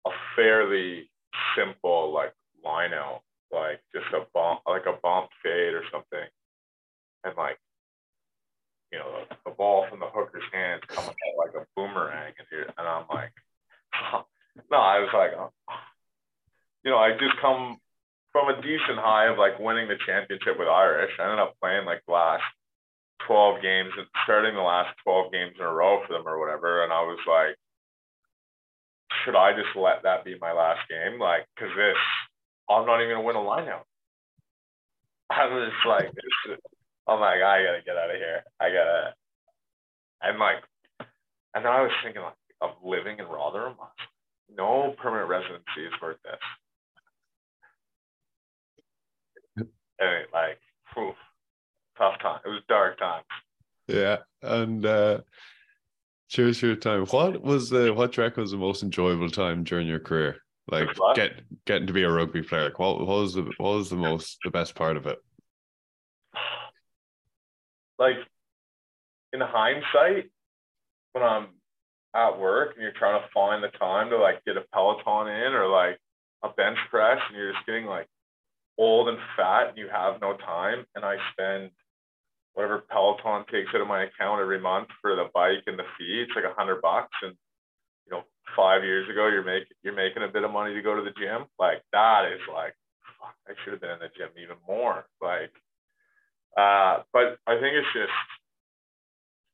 [0.06, 1.10] a fairly
[1.56, 2.32] simple like
[2.64, 3.22] line out,
[3.52, 6.26] like just a bump, like a bump fade or something,
[7.24, 7.58] and like
[8.92, 12.46] you know the, the ball from the hooker's hand coming out like a boomerang, and
[12.50, 13.32] here, and I'm like,
[14.70, 15.50] no, I was like, oh.
[16.84, 17.78] you know, I just come
[18.36, 21.08] from a decent high of like winning the championship with Irish.
[21.16, 22.44] I ended up playing like the last
[23.24, 26.84] 12 games and starting the last 12 games in a row for them or whatever.
[26.84, 27.56] And I was like,
[29.24, 31.16] should I just let that be my last game?
[31.16, 31.96] Like, cause this,
[32.68, 33.88] I'm not even gonna win a lineout.
[35.32, 36.60] I was just like, this,
[37.08, 38.44] I'm like, I gotta get out of here.
[38.60, 39.16] I gotta,
[40.20, 40.60] and like,
[41.56, 43.80] and then I was thinking like of living in Rotherham.
[44.52, 46.36] No permanent residency is worth this.
[49.98, 50.58] And like,
[50.94, 51.12] whew,
[51.96, 52.40] tough time.
[52.44, 53.22] It was dark time.
[53.88, 55.20] Yeah, and uh,
[56.28, 57.06] Cheers for your time.
[57.06, 60.38] What was the what track was the most enjoyable time during your career?
[60.68, 62.64] Like get getting to be a rugby player.
[62.64, 65.18] Like what, what was the what was the most the best part of it?
[67.98, 68.16] Like
[69.32, 70.30] in hindsight,
[71.12, 71.46] when I'm
[72.14, 75.54] at work and you're trying to find the time to like get a peloton in
[75.54, 75.98] or like
[76.42, 78.06] a bench press and you're just getting like
[78.78, 81.70] old and fat and you have no time and I spend
[82.56, 86.24] whatever Peloton takes out of my account every month for the bike and the fee.
[86.24, 87.12] It's like a hundred bucks.
[87.22, 87.36] And
[88.06, 88.22] you know,
[88.56, 91.14] five years ago, you're making you're making a bit of money to go to the
[91.20, 91.44] gym.
[91.58, 92.74] Like that is like,
[93.20, 95.04] fuck, I should have been in the gym even more.
[95.20, 95.52] Like,
[96.56, 98.16] uh, but I think it's just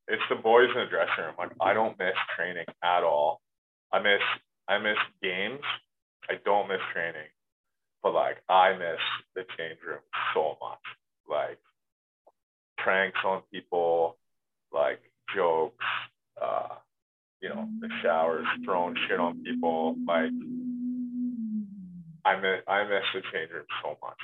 [0.08, 1.34] it's the boys in the dressing room.
[1.38, 3.40] Like I don't miss training at all.
[3.92, 4.22] I miss
[4.68, 5.62] I miss games.
[6.30, 7.28] I don't miss training,
[8.03, 9.00] but like I miss
[9.34, 10.00] the change room
[10.34, 10.78] so much.
[11.28, 11.59] Like
[12.78, 14.16] pranks on people,
[14.72, 15.00] like
[15.34, 15.84] jokes,
[16.40, 16.76] uh,
[17.40, 19.96] you know, the showers, throwing shit on people.
[20.07, 20.32] Like
[22.24, 24.18] I miss I miss the change room so much.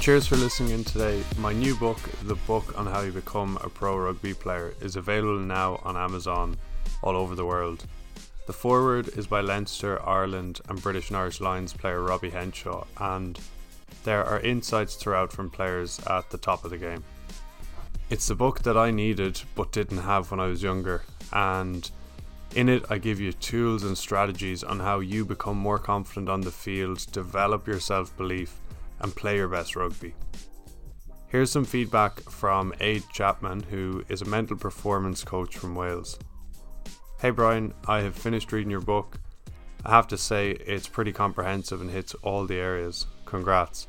[0.00, 1.22] Cheers for listening in today.
[1.38, 5.38] My new book, The Book on How You Become a Pro Rugby Player, is available
[5.38, 6.58] now on Amazon
[7.02, 7.86] all over the world.
[8.46, 13.38] The forward is by Leinster, Ireland, and British and Irish Lions player Robbie Henshaw, and
[14.04, 17.02] there are insights throughout from players at the top of the game.
[18.10, 21.90] It's the book that I needed but didn't have when I was younger, and
[22.54, 26.42] in it, I give you tools and strategies on how you become more confident on
[26.42, 28.60] the field, develop your self belief,
[29.00, 30.14] and play your best rugby.
[31.28, 36.18] Here's some feedback from Aid Chapman, who is a mental performance coach from Wales.
[37.24, 39.18] Hey Brian, I have finished reading your book.
[39.82, 43.06] I have to say, it's pretty comprehensive and hits all the areas.
[43.24, 43.86] Congrats.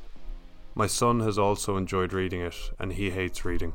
[0.74, 3.74] My son has also enjoyed reading it, and he hates reading.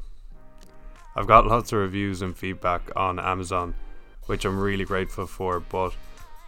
[1.14, 3.74] I've got lots of reviews and feedback on Amazon,
[4.24, 5.94] which I'm really grateful for, but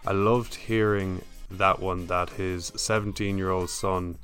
[0.07, 4.17] I loved hearing that one that his 17 year old son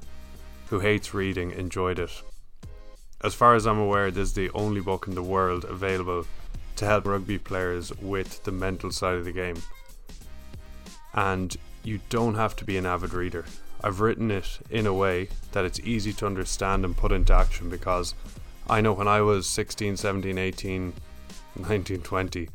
[0.70, 2.22] who hates reading, enjoyed it.
[3.22, 6.24] As far as I'm aware, this is the only book in the world available
[6.78, 9.60] to help rugby players with the mental side of the game.
[11.12, 13.44] And you don't have to be an avid reader.
[13.82, 17.68] I've written it in a way that it's easy to understand and put into action
[17.68, 18.14] because
[18.70, 20.92] I know when I was 16, 17, 18,
[21.68, 22.48] 19, 20,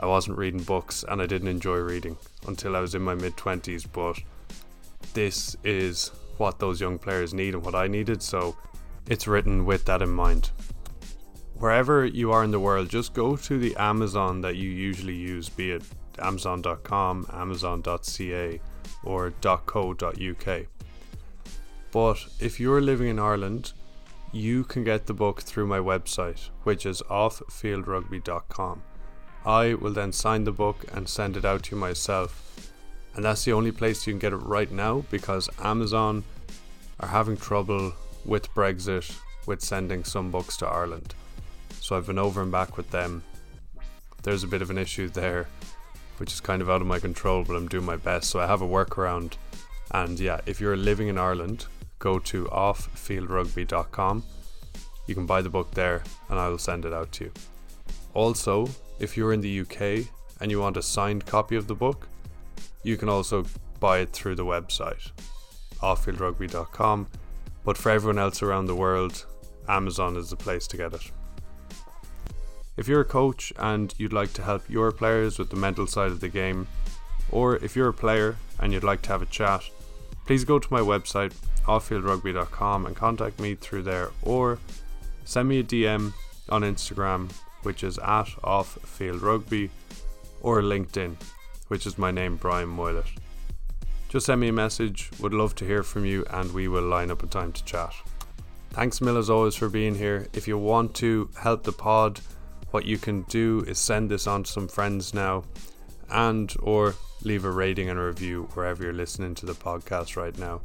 [0.00, 2.16] I wasn't reading books and I didn't enjoy reading
[2.48, 3.86] until I was in my mid 20s.
[3.92, 4.18] But
[5.14, 8.56] this is what those young players need and what I needed, so
[9.08, 10.50] it's written with that in mind.
[11.58, 15.48] Wherever you are in the world, just go to the Amazon that you usually use,
[15.48, 15.82] be it
[16.18, 18.60] Amazon.com, Amazon.ca,
[19.04, 20.66] or .co.uk.
[21.92, 23.72] But if you're living in Ireland,
[24.32, 28.82] you can get the book through my website, which is offfieldrugby.com.
[29.44, 32.46] I will then sign the book and send it out to you myself
[33.16, 36.22] and that's the only place you can get it right now because Amazon
[37.00, 37.94] are having trouble
[38.26, 41.14] with Brexit with sending some books to Ireland.
[41.86, 43.22] So I've been over and back with them.
[44.24, 45.46] There's a bit of an issue there,
[46.16, 48.28] which is kind of out of my control, but I'm doing my best.
[48.28, 49.34] So I have a workaround.
[49.92, 51.66] And yeah, if you're living in Ireland,
[52.00, 54.24] go to offfieldrugby.com.
[55.06, 57.32] You can buy the book there and I will send it out to you.
[58.14, 58.68] Also,
[58.98, 60.08] if you're in the UK
[60.40, 62.08] and you want a signed copy of the book,
[62.82, 63.44] you can also
[63.78, 65.12] buy it through the website,
[65.78, 67.06] offfieldrugby.com.
[67.64, 69.24] But for everyone else around the world,
[69.68, 71.12] Amazon is the place to get it.
[72.76, 76.10] If you're a coach and you'd like to help your players with the mental side
[76.10, 76.66] of the game,
[77.30, 79.62] or if you're a player and you'd like to have a chat,
[80.26, 81.32] please go to my website,
[81.64, 84.58] offfieldrugby.com, and contact me through there, or
[85.24, 86.12] send me a DM
[86.50, 89.70] on Instagram, which is at offfieldrugby,
[90.42, 91.16] or LinkedIn,
[91.68, 93.08] which is my name, Brian Moylett.
[94.10, 97.10] Just send me a message, would love to hear from you, and we will line
[97.10, 97.94] up a time to chat.
[98.70, 100.28] Thanks, Mill, as always, for being here.
[100.34, 102.20] If you want to help the pod,
[102.76, 105.42] what you can do is send this on to some friends now
[106.10, 110.38] and or leave a rating and a review wherever you're listening to the podcast right
[110.38, 110.60] now.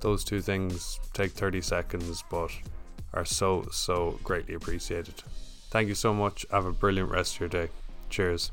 [0.00, 2.50] Those two things take 30 seconds but
[3.14, 5.14] are so so greatly appreciated.
[5.70, 6.44] Thank you so much.
[6.50, 7.68] Have a brilliant rest of your day.
[8.10, 8.50] Cheers.